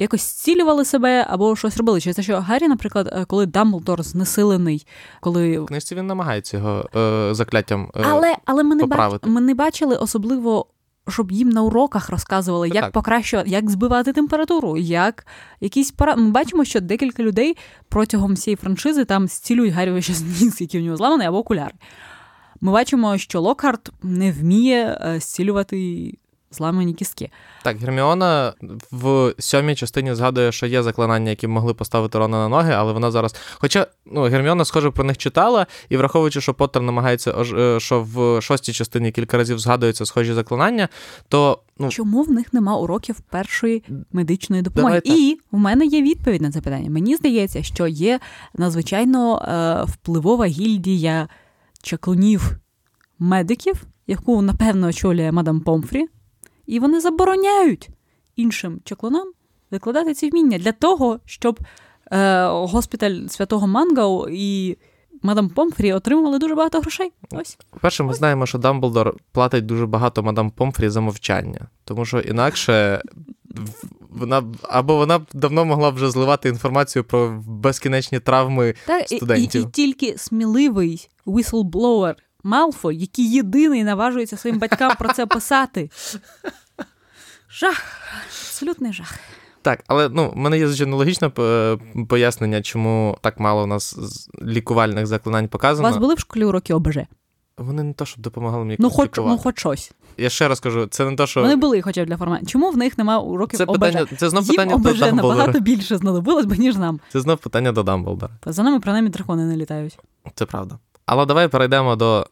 [0.01, 2.01] якось зцілювали себе або щось робили.
[2.01, 4.87] Через те, що Гаррі, наприклад, е, коли Дамблдор знесилений,
[5.21, 7.91] коли в книжці він намагається його е, закляттям.
[7.95, 9.13] Е, але але ми не бач...
[9.23, 10.65] ми не бачили особливо
[11.07, 12.91] щоб їм на уроках розказували, як так.
[12.91, 15.25] покращувати, як збивати температуру, як
[15.61, 16.15] якісь пора.
[16.15, 17.57] Ми бачимо, що декілька людей
[17.89, 21.73] протягом цієї франшизи там зцілюють Гаррі ще ніс, який в нього зламаний, або окуляри.
[22.61, 26.13] Ми бачимо, що Локхарт не вміє е, зцілювати
[26.51, 27.29] зламані кістки.
[27.63, 28.53] Так, Герміона
[28.91, 33.11] в сьомій частині згадує, що є заклинання, які могли поставити Рона на ноги, але вона
[33.11, 33.35] зараз.
[33.59, 38.41] Хоча ну, Герміона, схоже, про них читала, і враховуючи, що Поттер намагається, е, що в
[38.41, 40.89] шостій частині кілька разів згадуються схожі заклинання,
[41.29, 41.59] то.
[41.79, 45.01] Ну, Чому в них нема уроків першої медичної допомоги?
[45.03, 46.89] І в мене є відповідь на це питання.
[46.89, 48.19] Мені здається, що є
[48.57, 51.27] надзвичайно е, впливова гільдія
[51.83, 52.57] чаклунів
[53.19, 56.05] медиків, яку напевно очолює мадам Помфрі,
[56.71, 57.89] і вони забороняють
[58.35, 59.31] іншим чаклунам
[59.71, 61.59] викладати ці вміння для того, щоб
[62.11, 64.77] е, госпіталь святого Мунго і
[65.21, 67.11] мадам Помфрі отримували дуже багато грошей.
[67.31, 67.57] Ось.
[67.69, 73.01] По-перше, ми знаємо, що Дамблдор платить дуже багато мадам Помфрі за мовчання, тому що інакше.
[74.09, 79.61] Вона або вона б давно могла вже зливати інформацію про безкінечні травми так, студентів.
[79.61, 85.89] І, і, і тільки сміливий whistleblower Малфой, який єдиний наважується своїм батькам про це писати.
[87.49, 87.83] Жах,
[88.27, 89.19] абсолютний жах.
[89.61, 91.29] Так, але ну, в мене є звичайно логічне
[92.09, 93.97] пояснення, чому так мало у нас
[94.43, 95.87] лікувальних заклинань показано.
[95.87, 96.97] У вас були в школі уроки ОБЖ?
[97.57, 99.09] Вони не то, щоб допомагали мені ну, хоч.
[99.17, 99.91] Ну, хоч щось.
[100.17, 101.41] Я ще раз кажу, це не то, що.
[101.41, 102.45] Вони були хоча б для формату.
[102.45, 103.97] Чому в них немає уроків це ОБЖ?
[104.17, 105.11] Це знов питання Їм до Дамблдора.
[105.11, 106.99] набагато більше знадобилось, б, ніж нам.
[107.09, 108.33] Це знов питання до Дамблдора.
[108.45, 109.99] За нами, принаймні, дракони не літають.
[110.35, 110.79] Це правда.
[111.11, 112.27] Але давай перейдемо до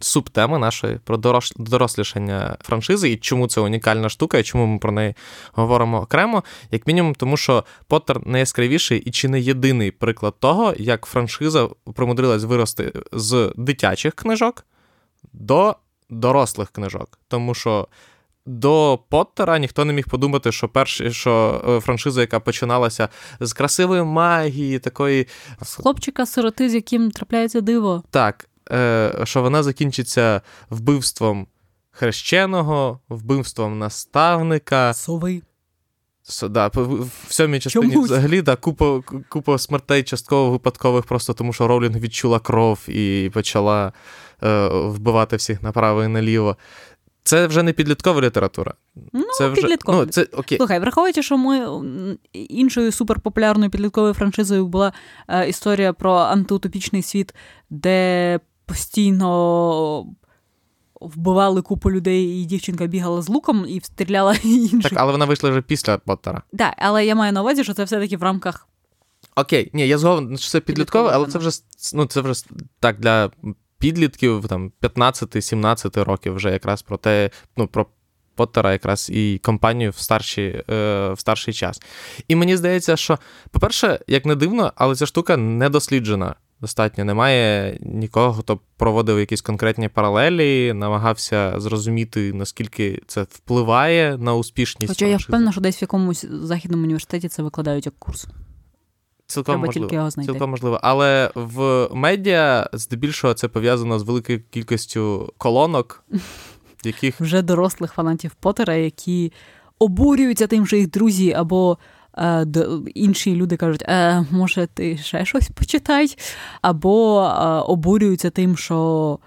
[0.00, 1.16] субтеми нашої про
[1.56, 5.14] дорослішання франшизи і чому це унікальна штука, і чому ми про неї
[5.52, 11.06] говоримо окремо, як мінімум, тому що Поттер найяскравіший і чи не єдиний приклад того, як
[11.06, 14.66] франшиза примудрилась вирости з дитячих книжок
[15.32, 15.76] до
[16.10, 17.18] дорослих книжок.
[17.28, 17.88] Тому що.
[18.46, 23.08] До Поттера ніхто не міг подумати, що перші, що е, франшиза, яка починалася
[23.40, 25.26] з красивої магії, такої.
[25.62, 28.02] З хлопчика-сироти, з яким трапляється диво.
[28.10, 31.46] Так, Е, що вона закінчиться вбивством
[31.90, 34.94] хрещеного, вбивством наставника.
[34.94, 35.42] Сови.
[36.28, 38.10] So, да, в сьомій частині Чомусь.
[38.10, 43.92] взагалі да, купа купа смертей частково випадкових, просто тому що Роулінг відчула кров і почала
[44.42, 46.56] е, вбивати всіх направо і наліво.
[47.26, 48.74] Це вже не підліткова література.
[49.12, 49.98] Ну, це вже, підліткова.
[49.98, 50.58] Ну, це, окей.
[50.58, 51.68] Слухай, враховуючи, що ми
[52.32, 54.92] іншою суперпопулярною підлітковою франшизою була
[55.28, 57.34] е, історія про антиутопічний світ,
[57.70, 60.06] де постійно
[61.00, 64.90] вбивали купу людей, і дівчинка бігала з луком і стріляла інших.
[64.90, 66.42] Так, але вона вийшла вже після Поттера.
[66.58, 68.68] Так, але я маю на увазі, що це все-таки в рамках.
[69.36, 71.50] Окей, ні, я згоден, що це підліткове, але це вже
[71.94, 72.44] ну, це вже
[72.80, 73.30] так для
[73.78, 77.86] підлітків там 15-17 років вже якраз про те, ну, про
[78.36, 81.82] Поттера якраз і компанію в старші, е, в старший час.
[82.28, 83.18] І мені здається, що,
[83.50, 87.04] по-перше, як не дивно, але ця штука не досліджена достатньо.
[87.04, 94.92] Немає нікого, хто проводив якісь конкретні паралелі, намагався зрозуміти, наскільки це впливає на успішність.
[94.92, 98.26] Хоча я впевнена, що десь в якомусь західному університеті це викладають як курс.
[99.26, 99.86] Цілком Треба можливо.
[99.86, 100.32] Тільки його знайти.
[100.32, 100.80] Цілком можливо.
[100.82, 106.04] Але в медіа здебільшого це пов'язано з великою кількістю колонок,
[106.84, 109.32] яких вже дорослих фанатів Поттера, які
[109.78, 111.78] обурюються тим, що їх друзі або
[112.18, 112.46] Е,
[112.94, 116.16] інші люди кажуть, е, може, ти ще щось почитай,
[116.62, 119.18] або е, обурюються тим, що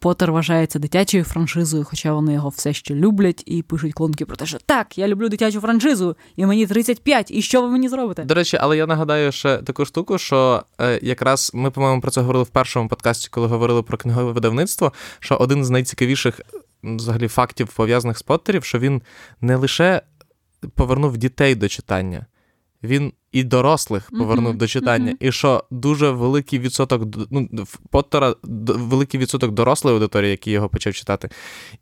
[0.00, 4.46] Поттер вважається дитячою франшизою, хоча вони його все ще люблять і пишуть клонки про те,
[4.46, 8.24] що так, я люблю дитячу франшизу, і мені 35, і що ви мені зробите?
[8.24, 12.20] До речі, але я нагадаю ще таку штуку, що е, якраз ми, по-моєму, про це
[12.20, 16.40] говорили в першому подкасті, коли говорили про книгове видавництво, що один з найцікавіших
[16.82, 19.02] взагалі фактів пов'язаних з Поттерів, що він
[19.40, 20.02] не лише
[20.74, 22.26] повернув дітей до читання.
[22.82, 24.58] Він і дорослих повернув mm-hmm.
[24.58, 25.28] до читання, mm-hmm.
[25.28, 27.48] і що дуже великий відсоток ну,
[27.90, 31.28] Поттера великий відсоток дорослої аудиторії, який його почав читати.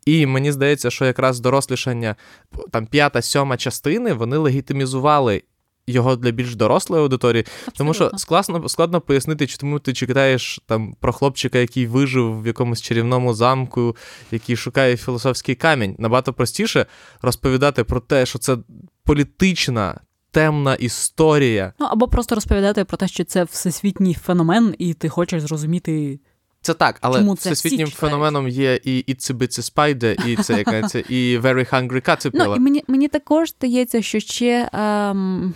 [0.05, 2.15] І мені здається, що якраз дорослішання,
[2.71, 5.41] там п'ята, сьома частини, вони легітимізували
[5.89, 7.73] його для більш дорослої аудиторії, Абсолютно.
[7.77, 12.81] тому що складно складно пояснити, чому ти читаєш там про хлопчика, який вижив в якомусь
[12.81, 13.95] чарівному замку,
[14.31, 15.95] який шукає філософський камінь.
[15.99, 16.85] Набагато простіше
[17.21, 18.57] розповідати про те, що це
[19.03, 19.99] політична.
[20.31, 21.73] Темна історія.
[21.79, 26.19] Ну або просто розповідати про те, що це всесвітній феномен, і ти хочеш зрозуміти.
[26.61, 30.99] Це так, але Чому це всесвітнім феноменом є і Bitsy Spider, і це яка це,
[30.99, 32.47] і Very Hungry Caterpillar.
[32.47, 35.53] Ну, і мені мені також здається, що ще ем,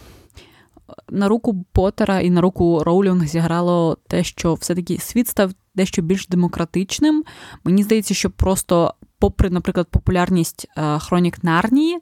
[1.09, 6.27] на руку Поттера і на руку Роулінг зіграло те, що все-таки світ став дещо більш
[6.27, 7.23] демократичним.
[7.63, 11.99] Мені здається, що просто, попри, наприклад, популярність е, Хронік Нарнії,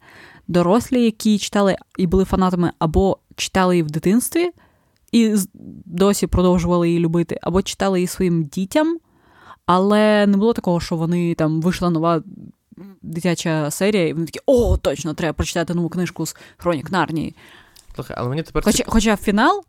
[0.51, 4.49] дорослі, які читали і були фанатами, або читали її в дитинстві
[5.11, 5.35] і
[5.85, 8.97] досі продовжували її любити, або читали її своїм дітям.
[9.65, 12.21] Але не було такого, що вони там вийшла нова
[13.01, 17.35] дитяча серія, і вони такі, о, точно, треба прочитати нову книжку з Хронік Нарнії.
[17.95, 19.63] Слухай, але мені тепер Хоча, хоча фінал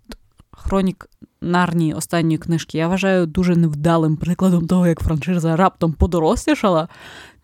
[0.51, 1.09] Хронік
[1.41, 6.89] Нарнії останньої книжки я вважаю дуже невдалим прикладом того, як франшиза раптом подорослішала.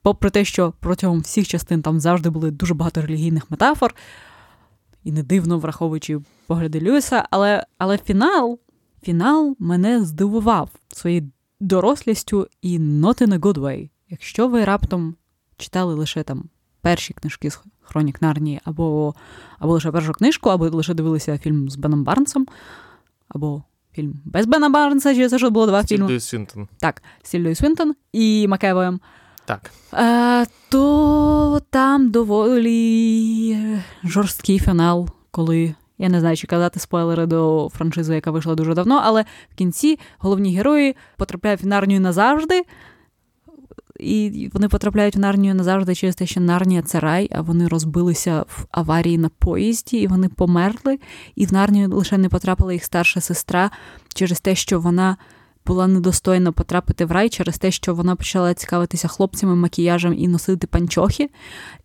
[0.02, 3.94] Попри те, що протягом всіх частин там завжди були дуже багато релігійних метафор,
[5.04, 8.58] і не дивно враховуючи погляди Льюіса, але але фінал
[9.02, 11.30] фінал мене здивував своєю
[11.61, 13.90] дорослістю і not in a good way.
[14.08, 15.14] Якщо ви раптом
[15.56, 16.44] читали лише там
[16.80, 19.14] перші книжки з Хронік Нарнії, або
[19.58, 22.46] або лише першу книжку, або лише дивилися фільм з Беном Барнсом,
[23.28, 26.04] або фільм без Бена Барнса, чи це що було два фільми.
[26.04, 26.68] Стільдою Свінтон.
[26.78, 29.00] Так, Стільдою Свінтон і Макевоєм.
[29.48, 29.70] Так.
[29.94, 33.58] Е, то там доволі
[34.04, 35.74] жорсткий фінал, коли.
[35.98, 39.98] Я не знаю, чи казати спойлери до франшизи, яка вийшла дуже давно, але в кінці
[40.18, 42.62] головні герої потрапляють в Нарнію назавжди,
[44.00, 48.44] і вони потрапляють в Нарнію назавжди через те, що Нарнія це рай, а вони розбилися
[48.48, 50.98] в аварії на поїзді, і вони померли.
[51.34, 53.70] І в Нарнію лише не потрапила їх старша сестра
[54.14, 55.16] через те, що вона
[55.68, 60.66] була недостойна потрапити в рай через те, що вона почала цікавитися хлопцями, макіяжем і носити
[60.66, 61.31] панчохи.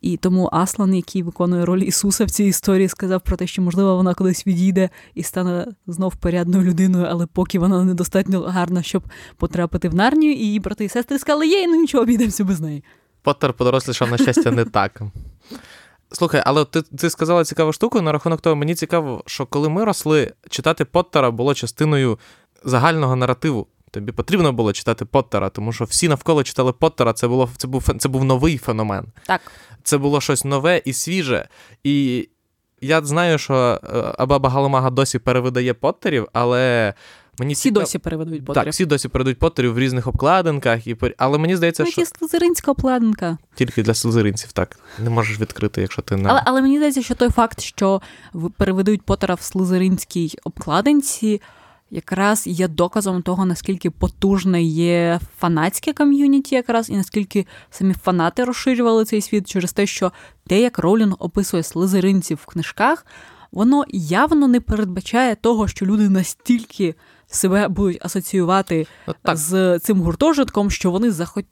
[0.02, 3.96] І тому Аслан, який виконує роль Ісуса в цій історії, сказав про те, що, можливо,
[3.96, 9.04] вона колись відійде і стане знов порядною людиною, але поки вона недостатньо гарна, щоб
[9.38, 12.84] потрапити в нарнію, і її брати і сестри сказали, є, ну нічого, обійдемося без неї.
[13.22, 15.02] Поттер подорослішав, на щастя, не так.
[16.12, 19.86] Слухай, але ти ти сказала цікаву штуку на рахунок того, мені цікаво, що коли ми
[19.86, 22.20] росли, читати Поттера було частиною
[22.64, 23.68] загального наративу.
[23.94, 27.90] Тобі потрібно було читати Поттера, тому що всі навколо читали Поттера, це було це був
[27.98, 29.06] це був новий феномен.
[29.28, 29.42] Так.
[29.84, 31.48] Це було щось нове і свіже.
[31.84, 32.30] І
[32.82, 36.94] я знаю, що е, Абаба Галамага досі перевидає Поттерів, але.
[37.40, 37.84] Мені всі цікав...
[37.84, 38.66] досі переведуть Поттерів.
[38.66, 42.06] Так, всі досі передають Поттерів в різних обкладинках, і але мені здається, що...
[42.06, 43.38] слизеринська обкладинка.
[43.56, 44.80] Тільки для слизеринців, так.
[45.00, 46.30] Не можеш відкрити, якщо ти не.
[46.30, 48.02] Але але мені здається, що той факт, що
[48.58, 51.42] переведуть Поттера в слизеринській обкладинці,
[51.94, 59.06] якраз є доказом того, наскільки потужне є фанатське ком'юніті, якраз і наскільки самі фанати розширювали
[59.06, 60.12] цей світ через те, що
[60.48, 63.06] те, як Роулінг описує слизеринців в книжках,
[63.52, 66.96] воно явно не передбачає того, що люди настільки.
[67.28, 71.12] Себе будуть асоціювати ну, з цим гуртожитком, що вони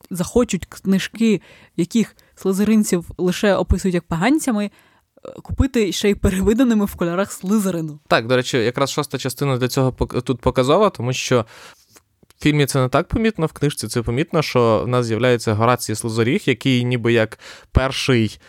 [0.10, 1.42] захочуть книжки,
[1.78, 4.72] яких слизеринців лише описують як поганцями,
[5.44, 8.00] купити ще й перевиданими в кольорах слизерину.
[8.08, 11.46] Так, до речі, якраз шоста частина для цього тут показова, тому що.
[12.38, 15.96] В фільмі це не так помітно, в книжці це помітно, що в нас з'являється Горацій
[15.96, 17.40] Слизоріг, який ніби як
[17.72, 18.40] перший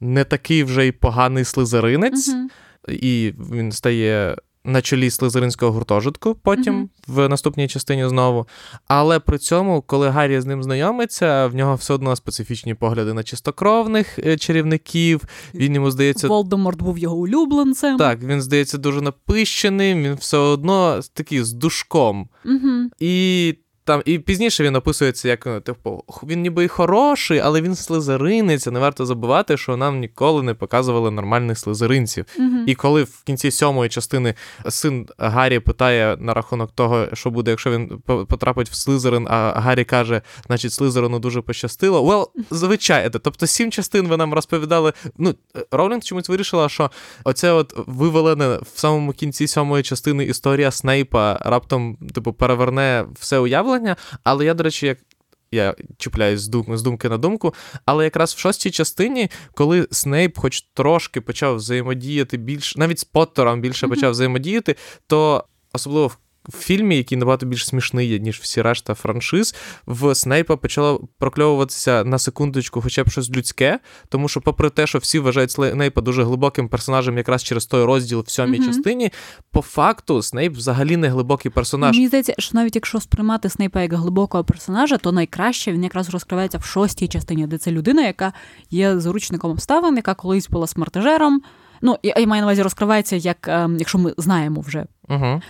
[0.00, 2.48] не такий вже й поганий слизеринець, uh
[2.88, 7.14] і він стає на чолі слизеринського гуртожитку, потім mm-hmm.
[7.14, 8.46] в наступній частині знову.
[8.88, 13.22] Але при цьому, коли Гаррі з ним знайомиться, в нього все одно специфічні погляди на
[13.22, 15.24] чистокровних е, чарівників.
[15.54, 16.28] Він йому здається.
[16.28, 17.96] Волдеморт був його улюбленцем.
[17.96, 22.28] Так, він здається дуже напищеним, він все одно такий з душком.
[22.44, 22.86] Mm-hmm.
[23.00, 27.74] І там і пізніше він описується як ну, типу, він ніби й хороший, але він
[27.74, 28.66] слизеринець.
[28.66, 32.24] Не варто забувати, що нам ніколи не показували нормальних слизеринців.
[32.38, 32.64] Mm-hmm.
[32.66, 34.34] І коли в кінці сьомої частини
[34.68, 39.84] син Гаррі питає на рахунок того, що буде, якщо він потрапить в слизерин, а Гаррі
[39.84, 42.02] каже, значить, слизерину дуже пощастило.
[42.02, 44.92] Well, звичайно, тобто сім частин ви нам розповідали.
[45.18, 45.34] Ну,
[45.70, 46.90] Роулінг чомусь вирішила, що
[47.24, 53.71] оце от вивелене в самому кінці сьомої частини історія Снейпа раптом, типу, переверне все уявлення
[53.72, 54.98] ставлення, але я, до речі, як.
[55.54, 57.54] Я чіпляюсь з, дум, з думки на думку,
[57.84, 63.60] але якраз в шостій частині, коли Снейп хоч трошки почав взаємодіяти більше, навіть з Поттером
[63.60, 63.90] більше mm-hmm.
[63.90, 66.16] почав взаємодіяти, то особливо в
[66.48, 69.54] в фільмі, який набагато більш смішний, ніж всі решта франшиз,
[69.86, 73.78] в Снейпа почало прокльовуватися на секундочку, хоча б щось людське,
[74.08, 78.24] тому що, попри те, що всі вважають Снейпа дуже глибоким персонажем, якраз через той розділ
[78.26, 78.66] в сьомій mm-hmm.
[78.66, 79.10] частині,
[79.50, 81.96] по факту Снейп взагалі не глибокий персонаж.
[81.96, 86.58] Мені здається, що навіть якщо сприймати Снейпа як глибокого персонажа, то найкраще він якраз розкривається
[86.58, 88.32] в шостій частині, де це людина, яка
[88.70, 91.42] є заручником обставин, яка колись була смертежером.
[91.82, 95.40] Ну, я, я маю на увазі розкривається, як ем, якщо ми знаємо вже uh-huh.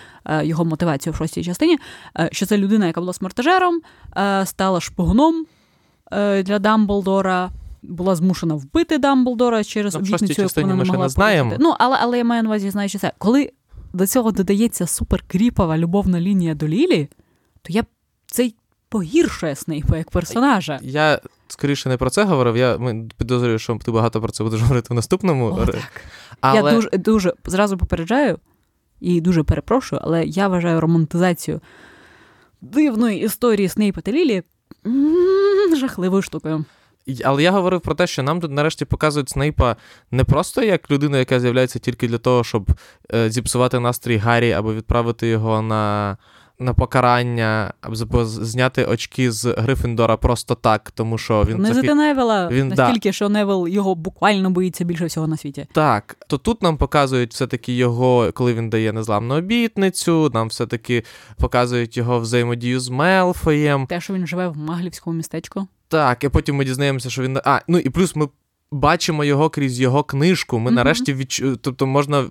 [0.43, 1.77] його мотивацію в шостій частині,
[2.19, 3.81] е, що це людина, яка була смертежером,
[4.17, 5.45] е, стала шпигуном
[6.43, 7.49] для Дамблдора.
[7.81, 11.55] Була змушена вбити Дамблдора через ну, обітницю, яку вона не могла знаємо.
[11.59, 13.11] Ну, але але я маю на увазі, знаючи це.
[13.17, 13.51] Коли
[13.93, 17.09] до цього додається суперкріпова любовна лінія до Лілі,
[17.61, 17.83] то я
[18.25, 18.55] цей
[18.93, 20.79] погіршує Снейпа як персонажа.
[20.81, 22.57] Я скоріше не про це говорив.
[22.57, 22.79] Я
[23.17, 25.45] підозрюю, що ти багато про це будеш говорити в наступному.
[25.45, 26.01] О, так.
[26.41, 26.71] Але...
[26.71, 28.39] Я дуже дуже зразу попереджаю
[28.99, 31.61] і дуже перепрошую, але я вважаю романтизацію
[32.61, 34.43] дивної історії Снейпа та Лілі
[35.75, 36.65] жахливою штукою.
[37.23, 39.75] Але я говорив про те, що нам тут нарешті показують Снейпа
[40.11, 42.71] не просто як людину, яка з'являється тільки для того, щоб
[43.13, 46.17] е, зіпсувати настрій Гаррі або відправити його на
[46.59, 51.93] на покарання, або зняти очки з Грифіндора просто так, тому що він Не захи...
[51.93, 53.13] Невела він, настільки, да.
[53.13, 55.67] що Невел його буквально боїться більше всього на світі.
[55.71, 61.03] Так, то тут нам показують все-таки його, коли він дає незламну обітницю, нам все-таки
[61.37, 63.87] показують його взаємодію з Мелфоєм.
[63.87, 65.67] Те, що він живе в Маглівському містечку.
[65.87, 67.39] Так, і потім ми дізнаємося, що він.
[67.45, 68.27] А, ну і плюс ми.
[68.71, 70.59] Бачимо його крізь його книжку.
[70.59, 70.73] Ми mm-hmm.
[70.73, 71.55] нарешті відчу...
[71.55, 72.25] Тобто можна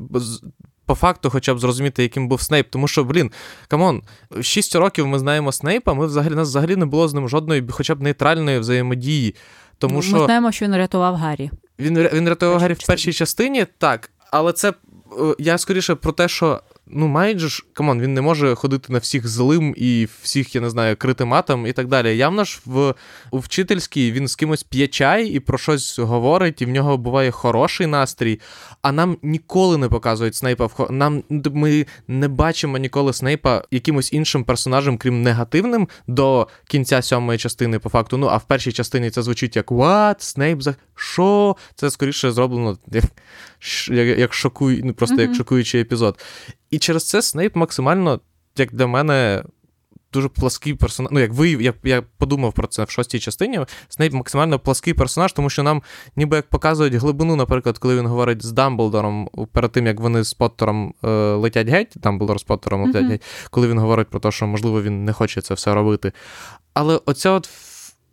[0.87, 2.71] по факту, хоча б зрозуміти, яким був Снейп.
[2.71, 3.31] Тому що, блін,
[3.69, 4.03] come on,
[4.41, 7.95] 6 років ми знаємо Снейпа, ми взагалі нас взагалі не було з ним жодної, хоча
[7.95, 9.35] б нейтральної взаємодії.
[9.79, 10.25] Тому Ми що...
[10.25, 11.51] знаємо, що він рятував Гаррі.
[11.79, 14.11] Він він рятував Гаррі в першій частині, так.
[14.31, 14.75] Але це е,
[15.39, 18.99] я скоріше про те, що ну, Майдж ж, come on, він не може ходити на
[18.99, 22.17] всіх злим і всіх, я не знаю, крити матом і так далі.
[22.17, 22.95] Явно ж в
[23.31, 27.31] у вчительській він з кимось п'є чай і про щось говорить, і в нього буває
[27.31, 28.41] хороший настрій.
[28.83, 34.45] А нам ніколи не показують Снейпа в нам Ми не бачимо ніколи Снейпа якимось іншим
[34.45, 38.17] персонажем, крім негативним, до кінця сьомої частини, по факту.
[38.17, 40.15] Ну, а в першій частині це звучить як What?
[40.19, 41.57] Снейп за що?
[41.75, 43.05] Це скоріше зроблено як
[43.89, 45.21] як, як шокуй, ну просто mm-hmm.
[45.21, 46.19] як шокуючий епізод.
[46.73, 48.21] І через це Снейп максимально,
[48.57, 49.43] як для мене,
[50.13, 51.13] дуже плаский персонаж.
[51.13, 53.61] Ну, як ви, я я подумав про це в шостій частині.
[53.89, 55.83] Снейп максимально плаский персонаж, тому що нам
[56.17, 60.35] ніби як показують глибину, наприклад, коли він говорить з Дамблдором перед тим, як вони з
[60.35, 63.09] Поттером е, летять геть, Дамблдор з Поттером летять mm-hmm.
[63.09, 66.13] геть, коли він говорить про те, що, можливо, він не хоче це все робити.
[66.75, 67.51] Але оця от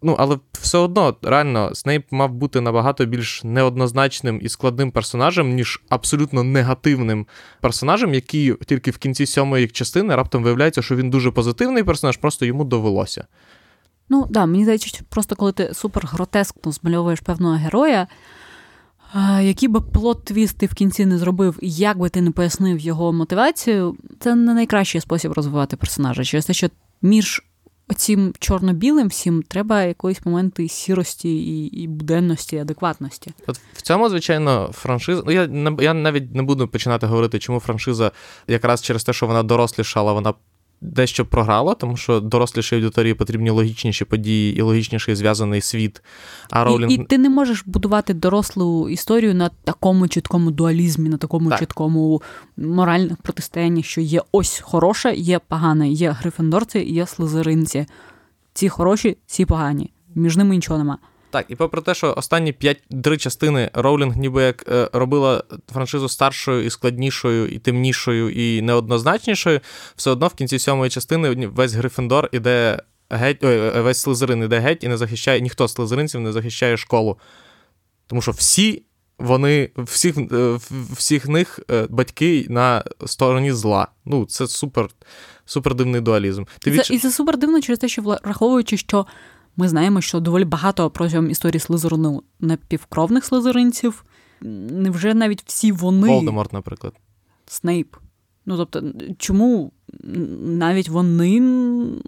[0.01, 5.81] Ну, але все одно, реально, Снейп мав бути набагато більш неоднозначним і складним персонажем, ніж
[5.89, 7.27] абсолютно негативним
[7.61, 12.45] персонажем, який тільки в кінці сьомої частини раптом виявляється, що він дуже позитивний персонаж, просто
[12.45, 13.27] йому довелося.
[14.09, 18.07] Ну, да, мені здається, просто коли ти супер гротескно змальовуєш певного героя,
[19.41, 22.79] який би плот твіст ти в кінці не зробив, і як би ти не пояснив
[22.79, 26.23] його мотивацію, це не найкращий спосіб розвивати персонажа.
[26.23, 26.69] Через те, що
[27.01, 27.43] між
[27.89, 33.31] оцім чорно-білим всім треба якоїсь моменти сірості і і буденності, і адекватності.
[33.47, 35.23] От в цьому, звичайно, франшиза.
[35.25, 35.49] Ну, я
[35.79, 38.11] я навіть не буду починати говорити, чому франшиза
[38.47, 40.33] якраз через те, що вона дорослішала, вона
[40.81, 46.01] дещо програла, тому що дорослішій аудиторії потрібні логічніші події і логічніший зв'язаний світ.
[46.49, 46.91] А Роулінг...
[46.91, 51.59] І, і ти не можеш будувати дорослу історію на такому чіткому дуалізмі, на такому так.
[51.59, 52.21] чіткому
[52.57, 57.85] моральному протистоянні, що є ось хороше, є погане, є грифендорці, є слизеринці.
[58.53, 59.91] Ці хороші, ці погані.
[60.15, 60.97] Між ними нічого нема.
[61.31, 66.09] Так, і попри те, що останні п'ять три частини Роулінг ніби як е, робила франшизу
[66.09, 69.59] старшою і складнішою, і темнішою, і неоднозначнішою,
[69.95, 74.59] все одно в кінці сьомої частини весь Грифіндор іде геть, ой, е, весь Слизерин іде
[74.59, 77.17] геть і не захищає, ніхто з слизеринців не захищає школу.
[78.07, 78.83] Тому що всі
[79.19, 80.59] вони, всіх е,
[80.91, 83.87] всіх них батьки на стороні зла.
[84.05, 84.87] Ну, це супер
[85.45, 86.43] супер дивний дуалізм.
[86.59, 86.91] Ти відч...
[86.91, 89.05] І це супер дивно через те, що враховуючи, що.
[89.59, 94.03] Ми знаємо, що доволі багато протягом історії Слизерину напівкровних слизеринців.
[94.41, 96.07] Невже навіть всі вони.
[96.07, 96.93] Волдеморт, наприклад.
[97.45, 97.95] Снейп.
[98.45, 98.83] Ну, тобто,
[99.17, 99.71] чому
[100.43, 101.41] навіть вони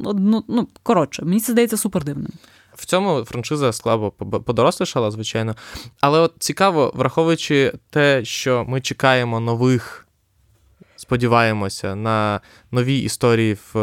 [0.03, 2.31] одно, ну, коротше, мені це здається супер дивним.
[2.73, 4.11] В цьому франшиза слабо
[4.45, 5.55] подорослішала, звичайно.
[6.01, 10.07] Але от цікаво, враховуючи те, що ми чекаємо нових,
[11.11, 13.79] сподіваємося, на нові історії в,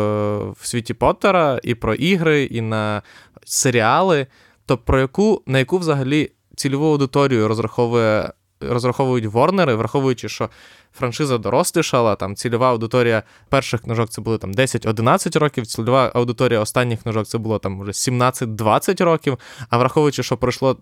[0.50, 3.02] в світі Поттера, і про ігри, і на
[3.44, 4.26] серіали,
[4.66, 8.32] то про яку на яку взагалі цільову аудиторію розраховує.
[8.60, 10.50] Розраховують Ворнери, враховуючи, що
[10.92, 17.02] франшиза дорослішала, там цільова аудиторія перших книжок це було там 10-11 років, цільова аудиторія останніх
[17.02, 19.38] книжок це було там вже 17-20 років.
[19.70, 20.76] А враховуючи, що пройшло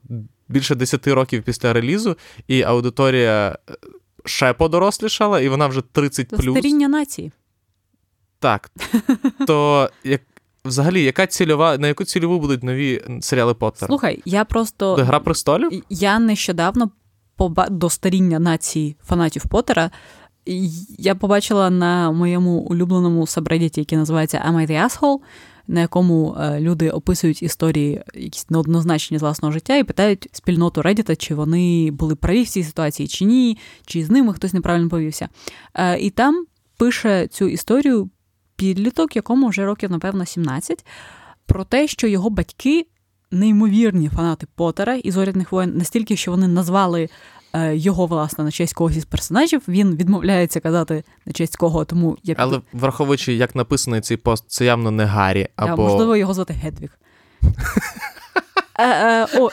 [0.49, 2.17] більше 10 років після релізу,
[2.49, 3.59] і аудиторія
[4.27, 6.59] ще подорослішала, і вона вже 30 плюс.
[6.59, 7.33] Старіння нації.
[8.39, 8.71] Так.
[9.47, 10.21] То як
[10.65, 13.87] Взагалі, яка цільова, на яку цільову будуть нові серіали Поттера?
[13.87, 14.95] Слухай, я просто.
[14.95, 15.83] Гра престолів?
[15.91, 16.91] Я нещодавно
[17.71, 19.91] до старіння нації фанатів Поттера
[20.99, 25.19] я побачила на моєму улюбленому сабредіті, який називається Am I the Asshole,
[25.69, 31.17] на якому е, люди описують історії якісь неоднозначні з власного життя і питають спільноту Reddit,
[31.17, 35.29] чи вони були праві в цій ситуації, чи ні, чи з ними хтось неправильно повівся.
[35.75, 38.11] Е, і там пише цю історію
[38.57, 40.87] підліток, якому вже років, напевно, 17,
[41.47, 42.87] про те, що його батьки
[43.31, 47.09] неймовірні фанати Поттера і зоряних воїн, настільки, що вони назвали
[47.65, 49.63] його, власне, на честь когось із персонажів.
[49.69, 54.65] Він відмовляється казати на честь кого, тому я Але враховуючи, як написаний цей пост, це
[54.65, 55.49] явно не Гаррі.
[55.57, 55.77] або...
[55.77, 56.91] Да, можливо, його звати Гедвіг.
[58.79, 59.49] Е, е.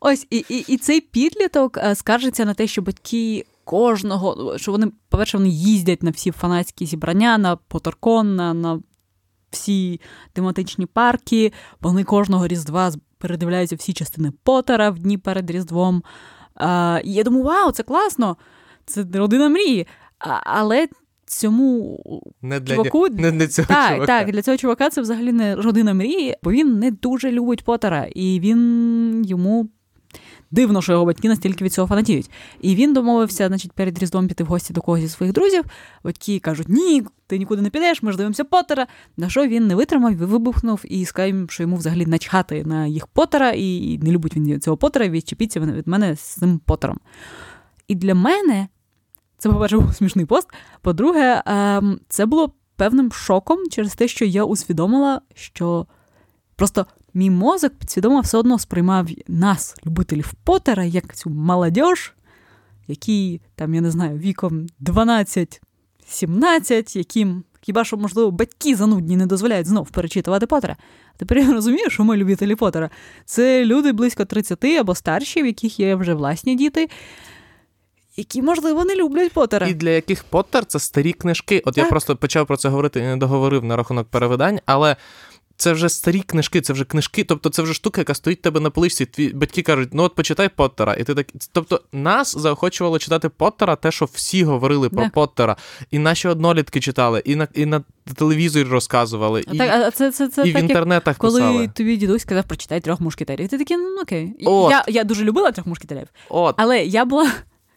[0.00, 4.86] Ось і і, і цей підліток е, скаржиться на те, що батьки кожного, що вони,
[5.08, 8.80] по-перше, вони їздять на всі фанатські зібрання, на Поторкон, на, на
[9.54, 10.00] всі
[10.32, 11.52] тематичні парки.
[11.80, 16.02] Вони кожного Різдва передивляються всі частини Потера в дні перед Різдвом.
[16.54, 18.36] А, І я думаю, вау, це класно!
[18.86, 19.86] Це родина мрії.
[20.18, 20.88] А, Але
[21.26, 21.98] цьому
[22.42, 24.06] не для, чуваку не для цього так, чувака.
[24.06, 28.06] так, для цього чувака це взагалі не родина мрії, бо він не дуже любить Потера,
[28.14, 29.68] і він йому.
[30.54, 32.30] Дивно, що його батьки настільки від цього фанатіють.
[32.60, 35.64] І він домовився, значить, перед Різдвом піти в гості до когось зі своїх друзів.
[36.04, 38.86] Батьки кажуть, ні, ти нікуди не підеш, ми ж дивимося Поттера.
[39.16, 43.50] На що він не витримав, вибухнув і сказав що йому взагалі начхати на їх Поттера,
[43.50, 46.98] і не любить він цього Поттера, відчепіться від мене з цим Поттером.
[47.88, 48.68] І для мене
[49.38, 50.48] це, по-перше, був смішний пост.
[50.80, 55.86] По-друге, ем, це було певним шоком через те, що я усвідомила, що
[56.56, 61.80] просто мій мозок підсвідомо все одно сприймав нас, любителів Поттера, як цю молодь,
[62.88, 69.66] які, там, я не знаю, віком 12-17, яким хіба що, можливо, батьки занудні не дозволяють
[69.66, 70.76] знов перечитувати Поттера.
[71.16, 72.90] Тепер я розумію, що ми любителі Поттера.
[73.24, 76.88] Це люди близько 30 або старші, в яких є вже власні діти.
[78.16, 79.66] Які, можливо, не люблять Поттера.
[79.66, 81.58] І для яких Поттер це старі книжки.
[81.58, 81.84] От так.
[81.84, 84.96] я просто почав про це говорити і не договорив на рахунок перевидань, але
[85.56, 88.70] це вже старі книжки, це вже книжки, тобто це вже штука, яка стоїть тебе на
[88.70, 89.06] поличці.
[89.06, 90.94] Твій батьки кажуть, ну от почитай Поттера.
[90.94, 91.26] І ти так.
[91.52, 95.56] Тобто нас заохочувало читати Поттера, те, що всі говорили про Поттера.
[95.90, 97.82] І наші однолітки читали, і на і на
[98.14, 101.68] телевізорі розказували, і, так, а це, це, це і так, в інтернетах коли писали.
[101.68, 103.48] тобі дідусь сказав, прочитай трьох мушкетерів.
[103.48, 104.34] Ти такий, ну окей.
[104.40, 106.54] Я я дуже любила трьох мушкетерів, От.
[106.58, 107.30] але я була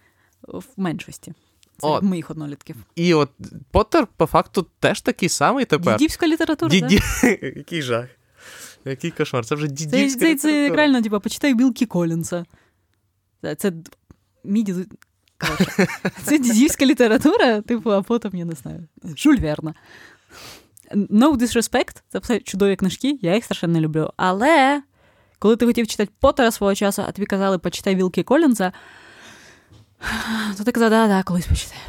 [0.47, 1.33] в меншості.
[1.77, 2.03] Це от.
[2.03, 2.75] моїх однолітків.
[2.95, 3.29] І от
[3.71, 5.97] Поттер, по факту, теж такий самий тепер.
[5.97, 6.71] Дідівська література.
[6.71, 6.99] Діді...
[7.21, 7.43] Так?
[7.55, 8.05] Який жах.
[8.85, 9.45] Який кошмар.
[9.45, 10.35] Це вже дідівська це, література.
[10.35, 12.45] Це, це реально, типу, почитай Білкі Колінса.
[13.41, 13.73] Це, це
[14.43, 14.85] мій діду...
[16.23, 19.73] Це дідівська література, типу, а потім, я не знаю, Жюль Верна.
[20.95, 24.13] No disrespect, це все чудові книжки, я їх страшенно не люблю.
[24.17, 24.81] Але
[25.39, 28.71] коли ти хотів читати Поттера свого часу, а тобі казали, почитай Вілкі Колінса,
[30.57, 31.81] то ти казав, да, да, колись почитаю.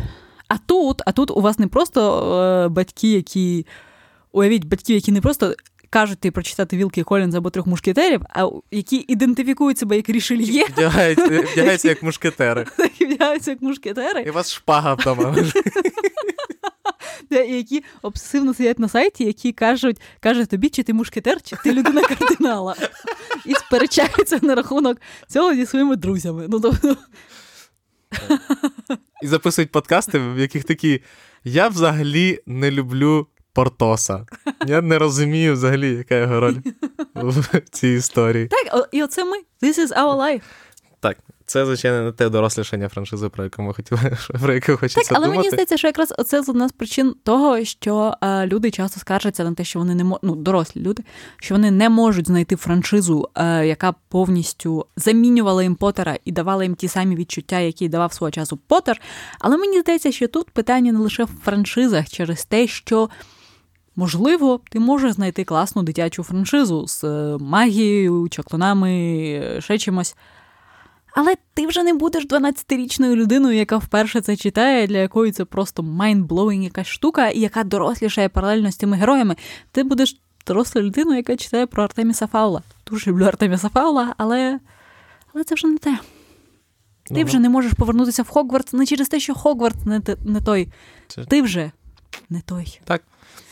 [0.49, 2.35] А тут, а тут у вас не просто
[2.65, 3.67] е, батьки, які.
[4.33, 5.55] Уявіть, батьків, які не просто
[5.91, 10.65] кажуть ти прочитати Вілки Колінз або трьох мушкетерів, а які ідентифікують себе як рішельє.
[11.53, 12.67] Вдягаються як мушкетери.
[13.01, 14.23] Вдягаються як мушкетери.
[14.23, 15.37] І у вас шпага вдома.
[17.31, 22.03] Які обсесивно сидять на сайті, які кажуть, каже тобі, чи ти мушкетер, чи ти людина
[22.03, 22.77] кардинала.
[23.45, 24.99] І сперечаються на рахунок
[25.29, 26.47] цього зі своїми друзями.
[26.49, 26.97] Ну, тобто...
[29.23, 31.03] І записують подкасти, в яких такі.
[31.45, 34.27] Я взагалі не люблю Портоса.
[34.67, 36.57] Я не розумію взагалі, яка його роль
[37.15, 38.47] в цій історії.
[38.47, 39.37] Так, і оце ми.
[39.63, 40.43] This is our life.
[41.01, 41.19] Так,
[41.49, 44.01] це, звичайно, не те дорослішання франшизи, про яке ми хотіли,
[44.41, 45.39] про яке хочеться Так, але думати.
[45.39, 49.45] мені здається, що якраз це з одна з причин того, що е, люди часто скаржаться
[49.45, 51.03] на те, що вони не можуть, ну, дорослі люди,
[51.37, 56.75] що вони не можуть знайти франшизу, е, яка повністю замінювала їм Поттера і давала їм
[56.75, 59.01] ті самі відчуття, які давав свого часу Поттер.
[59.39, 63.09] Але мені здається, що тут питання не лише в франшизах через те, що.
[63.97, 67.05] Можливо, ти можеш знайти класну дитячу франшизу з
[67.41, 70.17] магією, чаклунами, ще чимось.
[71.21, 75.83] Але ти вже не будеш 12-річною людиною, яка вперше це читає, для якої це просто
[75.83, 79.37] mind-blowing якась штука, і яка дорослішає паралельно з цими героями.
[79.73, 82.63] Ти будеш дорослою людиною, яка читає про Артеміса Фаула.
[82.87, 84.61] Дуже люблю Артеміса Фаула, але
[85.35, 85.99] але це вже не те.
[87.15, 90.69] Ти вже не можеш повернутися в Хогвартс не через те, що Хогвартс не, не той.
[91.09, 91.25] Це...
[91.25, 91.71] Ти вже
[92.31, 92.81] не той.
[92.85, 93.03] Так.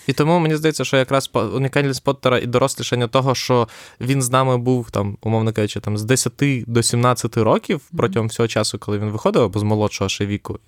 [0.06, 3.68] І тому мені здається, що якраз унікальність Поттера і дорослішання того, що
[4.00, 6.32] він з нами був там, умовно кажучи, там з 10
[6.66, 10.58] до 17 років протягом всього часу, коли він виходив, або з молодшого ще віку,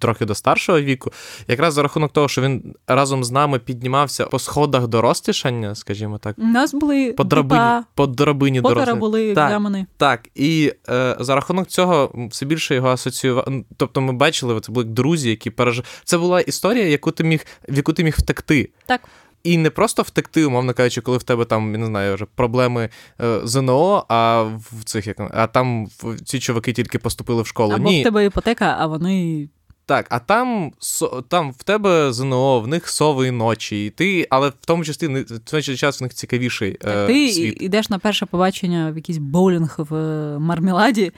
[0.00, 1.12] трохи до старшого віку,
[1.48, 6.38] якраз за рахунок того, що він разом з нами піднімався по сходах дорослішання, скажімо так.
[6.38, 9.86] У нас були по драбині, по драбині Поттера були так, екзамени.
[9.96, 13.48] Так, і е, за рахунок цього все більше його асоціював.
[13.76, 15.86] Тобто, ми бачили, це були друзі, які пережили.
[16.04, 18.70] Це була історія, яку ти міг, в яку ти міг втекти.
[18.90, 19.00] Так.
[19.44, 22.88] І не просто втекти, умовно кажучи, коли в тебе там, я не знаю, вже проблеми
[23.20, 25.88] е, ЗНО, а в цих як а там
[26.24, 27.72] ці чуваки тільки поступили в школу.
[27.72, 28.00] Або Ні.
[28.00, 29.48] в тебе іпотека, а вони.
[29.86, 30.72] Так, а там
[31.28, 35.38] там в тебе ЗНО, в них сови ночі, і ти, але в тому числі в
[35.38, 36.76] той час в них цікавіший.
[36.84, 37.62] е, Ти світ.
[37.62, 39.94] йдеш на перше побачення в якийсь боулінг в
[40.38, 41.12] мармеладі.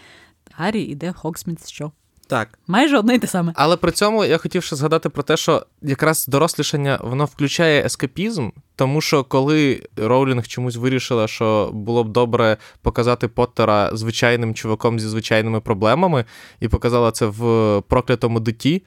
[0.55, 1.93] Гаррі йде в Хоксміт, що?
[2.27, 2.59] Так.
[2.67, 3.53] Майже одне й те саме.
[3.57, 8.49] Але при цьому я хотів ще згадати про те, що якраз дорослішання воно включає ескапізм,
[8.77, 15.09] тому що коли Роулінг чомусь вирішила, що було б добре показати Поттера звичайним чуваком зі
[15.09, 16.25] звичайними проблемами,
[16.61, 18.83] і показала це в проклятому дитті.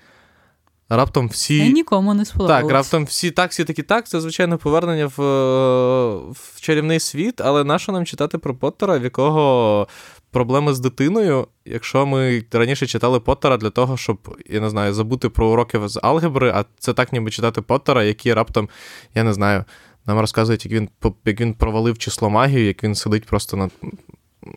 [0.90, 1.58] Раптом всі.
[1.58, 2.62] Я нікому не сподобалось.
[2.62, 7.42] Так, раптом всі так, всі такі так, це звичайно повернення в, е, в чарівний світ,
[7.42, 9.88] але нащо нам читати про Поттера, в якого
[10.36, 15.30] проблеми з дитиною, якщо ми раніше читали Поттера для того, щоб, я не знаю, забути
[15.30, 18.70] про уроки з алгебри, а це так, ніби читати Поттера, який раптом,
[19.14, 19.64] я не знаю,
[20.06, 20.90] нам розказують, як він
[21.26, 23.72] як він провалив число магію, як він сидить просто над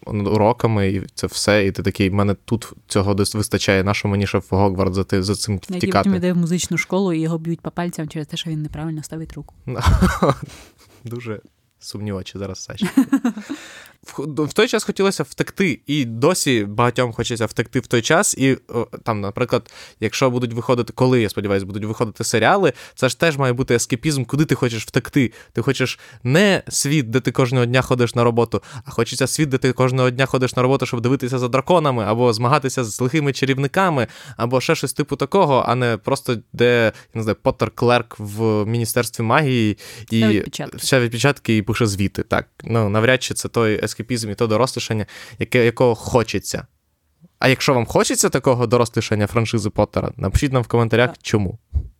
[0.06, 1.66] уроками, і це все.
[1.66, 5.04] І ти такий, в мене тут цього вистачає, на що мені ще в Гогвард за,
[5.10, 5.86] за цим втікати.
[5.86, 8.62] Який потім йде в музичну школу і його б'ють по пальцям через те, що він
[8.62, 9.54] неправильно ставить руку.
[11.04, 11.40] Дуже
[11.78, 12.86] сумні очі зараз Саші.
[14.18, 18.34] В той час хотілося втекти, і досі багатьом хочеться втекти в той час.
[18.34, 18.58] І
[19.04, 23.52] там, наприклад, якщо будуть виходити, коли я сподіваюся, будуть виходити серіали, це ж теж має
[23.52, 25.32] бути ескепізм, куди ти хочеш втекти.
[25.52, 29.58] Ти хочеш не світ, де ти кожного дня ходиш на роботу, а хочеться світ, де
[29.58, 34.06] ти кожного дня ходиш на роботу, щоб дивитися за драконами, або змагатися з лихими чарівниками,
[34.36, 38.66] або ще щось типу такого, а не просто де я не знаю, Поттер Клерк в
[38.66, 39.78] міністерстві магії
[40.10, 40.42] і
[40.76, 42.22] ще відпечатки і пише звіти.
[42.22, 45.06] Так, ну навряд чи це той ескепізм і то дорослішання,
[45.38, 46.66] яке, якого хочеться.
[47.38, 51.18] А якщо вам хочеться такого дорослішання франшизи Поттера, напишіть нам в коментарях, так.
[51.22, 51.58] чому.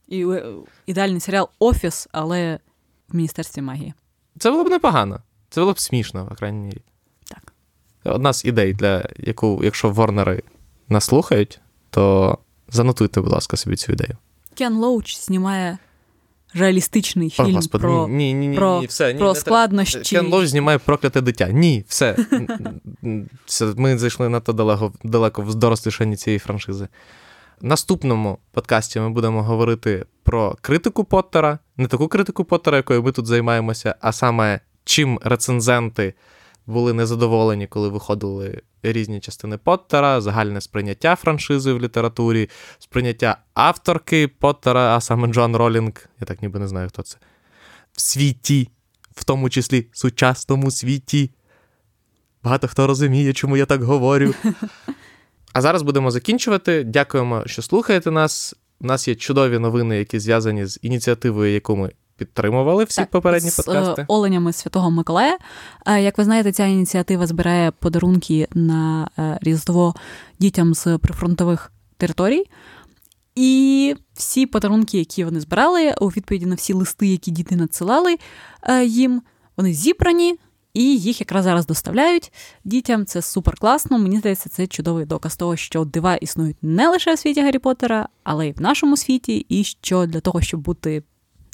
[0.08, 0.44] І е,
[0.86, 2.58] ідеальний серіал Офіс, але
[3.08, 3.94] в Міністерстві магії.
[4.38, 5.22] Це було б непогано.
[5.50, 6.82] Це було б смішно, по крайній мірі.
[7.24, 7.52] Так.
[8.04, 10.42] Одна з ідей, для яку, якщо Ворнери
[10.88, 11.60] нас слухають,
[11.90, 14.16] то занотуйте, будь ласка, собі цю ідею.
[14.54, 15.78] Кен Лоуч знімає
[16.54, 19.98] реалістичний фільм О, Господи, про ні, ні, ні, про, ні, все, ні, про складнощі.
[20.00, 21.48] Кен Лоуч знімає прокляте дитя.
[21.48, 22.16] Ні, все.
[23.76, 26.88] Ми зайшли надто далеко далеко в дорослішанні цієї франшизи.
[27.60, 33.12] В наступному подкасті ми будемо говорити про критику Поттера, не таку критику Поттера, якою ми
[33.12, 36.14] тут займаємося, а саме чим рецензенти
[36.68, 44.96] були незадоволені, коли виходили різні частини Поттера, загальне сприйняття франшизи в літературі, сприйняття авторки Поттера,
[44.96, 47.16] а саме Джон Ролінг, я так ніби не знаю, хто це,
[47.92, 48.68] в світі,
[49.14, 51.30] в тому числі сучасному світі.
[52.42, 54.34] Багато хто розуміє, чому я так говорю.
[55.52, 56.84] А зараз будемо закінчувати.
[56.84, 58.54] Дякуємо, що слухаєте нас.
[58.80, 63.50] У нас є чудові новини, які зв'язані з ініціативою, яку ми підтримували всі так, попередні
[63.50, 64.04] з, е, подкасти.
[64.08, 65.38] Оленями Святого Миколая.
[65.86, 69.94] Е, як ви знаєте, ця ініціатива збирає подарунки на е, Різдво
[70.38, 72.44] дітям з прифронтових територій.
[73.34, 78.16] І всі подарунки, які вони збирали, у відповіді на всі листи, які діти надсилали
[78.84, 79.22] їм,
[79.56, 80.38] вони зібрані.
[80.74, 82.32] І їх якраз зараз доставляють
[82.64, 83.06] дітям.
[83.06, 83.98] Це супер класно.
[83.98, 88.08] Мені здається, це чудовий доказ того, що дива існують не лише в світі Гаррі Поттера,
[88.24, 91.02] але й в нашому світі, і що для того, щоб бути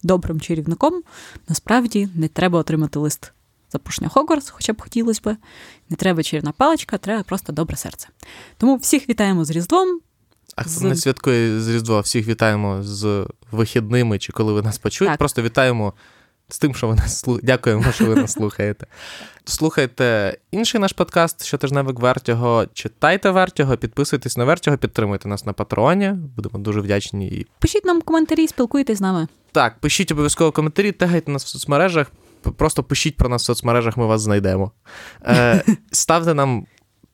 [0.05, 1.03] добрим чарівником,
[1.49, 3.33] насправді не треба отримати лист
[3.73, 5.37] запрошення Хогвартс, хоча б хотілося б.
[5.91, 8.09] Не треба чарівна паличка, треба просто добре серце.
[8.59, 10.01] Тому всіх вітаємо з Різдвом.
[10.57, 10.83] А хто з...
[10.83, 15.13] не святкує з Різдва, всіх вітаємо з вихідними чи коли ви нас почуєте.
[15.13, 15.19] Так.
[15.19, 15.93] Просто вітаємо
[16.49, 17.47] з тим, що ви нас слухаєте.
[17.47, 18.87] Дякуємо, що ви нас слухаєте.
[19.45, 22.67] Слухайте інший наш подкаст, щотижневик Вертього.
[22.73, 26.13] Читайте Вертього, підписуйтесь на Вертього, підтримуйте нас на Патреоні.
[26.37, 27.29] Будемо дуже вдячні.
[27.29, 27.47] І...
[27.59, 29.29] Пишіть нам коментарі, спілкуйтесь з нами.
[29.53, 32.07] Так, пишіть обов'язково коментарі, тегайте нас в соцмережах.
[32.57, 34.73] Просто пишіть про нас в соцмережах, ми вас знайдемо.
[35.27, 36.67] Е, Ставте нам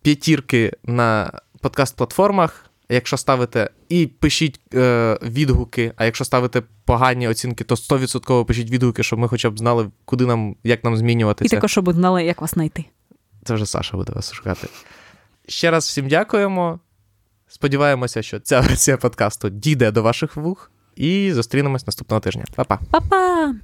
[0.03, 2.70] п'ятірки на подкаст-платформах.
[2.93, 9.03] Якщо ставите і пишіть е, відгуки, а якщо ставите погані оцінки, то 100% пишіть відгуки,
[9.03, 11.57] щоб ми хоча б знали, куди нам, як нам змінюватися.
[11.57, 12.85] І також, щоб знали, як вас знайти.
[13.45, 14.69] Це вже Саша буде вас шукати.
[15.49, 16.81] Ще раз всім дякуємо.
[17.49, 20.71] Сподіваємося, що ця версія подкасту дійде до ваших вух.
[20.97, 22.45] І зустрінемось наступного тижня.
[22.55, 22.79] Па-па.
[22.91, 23.55] Па-па!